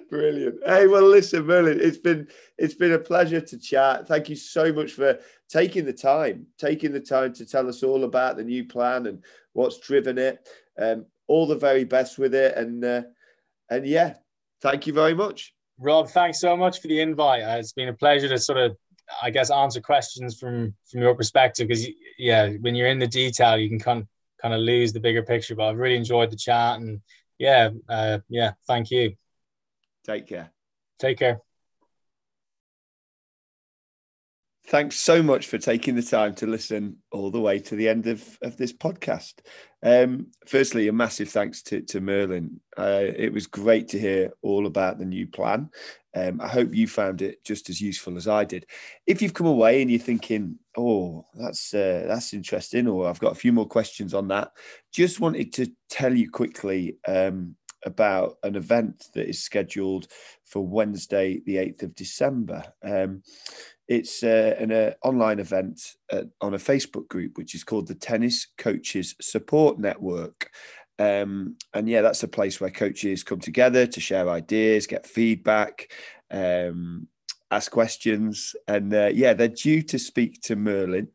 [0.09, 0.59] Brilliant.
[0.65, 2.27] Hey, well, listen, Merlin, it's been
[2.57, 4.07] it's been a pleasure to chat.
[4.07, 5.17] Thank you so much for
[5.51, 9.23] taking the time, taking the time to tell us all about the new plan and
[9.53, 10.47] what's driven it.
[10.79, 13.03] Um, all the very best with it, and uh,
[13.69, 14.15] and yeah,
[14.61, 16.09] thank you very much, Rob.
[16.09, 17.43] Thanks so much for the invite.
[17.43, 18.75] Uh, it's been a pleasure to sort of,
[19.21, 21.87] I guess, answer questions from from your perspective because
[22.17, 24.07] yeah, when you're in the detail, you can kind
[24.41, 25.55] kind of lose the bigger picture.
[25.55, 27.01] But I've really enjoyed the chat, and
[27.37, 29.15] yeah, uh, yeah, thank you.
[30.03, 30.51] Take care.
[30.99, 31.41] Take care.
[34.71, 38.07] Thanks so much for taking the time to listen all the way to the end
[38.07, 39.33] of, of this podcast.
[39.83, 42.57] Um, firstly, a massive thanks to, to Merlin.
[42.77, 45.69] Uh, it was great to hear all about the new plan.
[46.15, 48.65] Um, I hope you found it just as useful as I did.
[49.05, 53.33] If you've come away and you're thinking, "Oh, that's uh, that's interesting," or "I've got
[53.33, 54.51] a few more questions on that,"
[54.93, 57.55] just wanted to tell you quickly um,
[57.85, 60.07] about an event that is scheduled
[60.45, 62.63] for Wednesday, the 8th of December.
[62.83, 63.23] Um,
[63.87, 67.95] it's uh, an uh, online event uh, on a Facebook group, which is called the
[67.95, 70.51] Tennis Coaches Support Network.
[70.99, 75.91] Um, and yeah, that's a place where coaches come together to share ideas, get feedback,
[76.29, 77.07] um,
[77.49, 78.55] ask questions.
[78.67, 81.07] And uh, yeah, they're due to speak to Merlin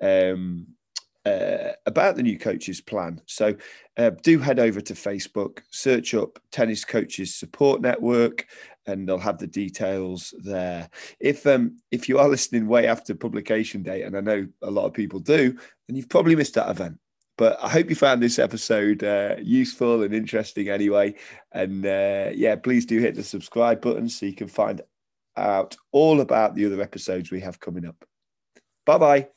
[0.00, 0.66] um,
[1.26, 3.20] uh, about the new coaches plan.
[3.26, 3.54] So
[3.96, 8.46] uh, do head over to Facebook, search up Tennis Coaches Support Network,
[8.86, 10.88] and they'll have the details there.
[11.20, 14.86] If um, if you are listening way after publication date, and I know a lot
[14.86, 15.52] of people do,
[15.86, 16.98] then you've probably missed that event.
[17.36, 21.14] But I hope you found this episode uh, useful and interesting anyway.
[21.52, 24.80] And uh, yeah, please do hit the subscribe button so you can find
[25.36, 28.04] out all about the other episodes we have coming up.
[28.86, 29.33] Bye bye.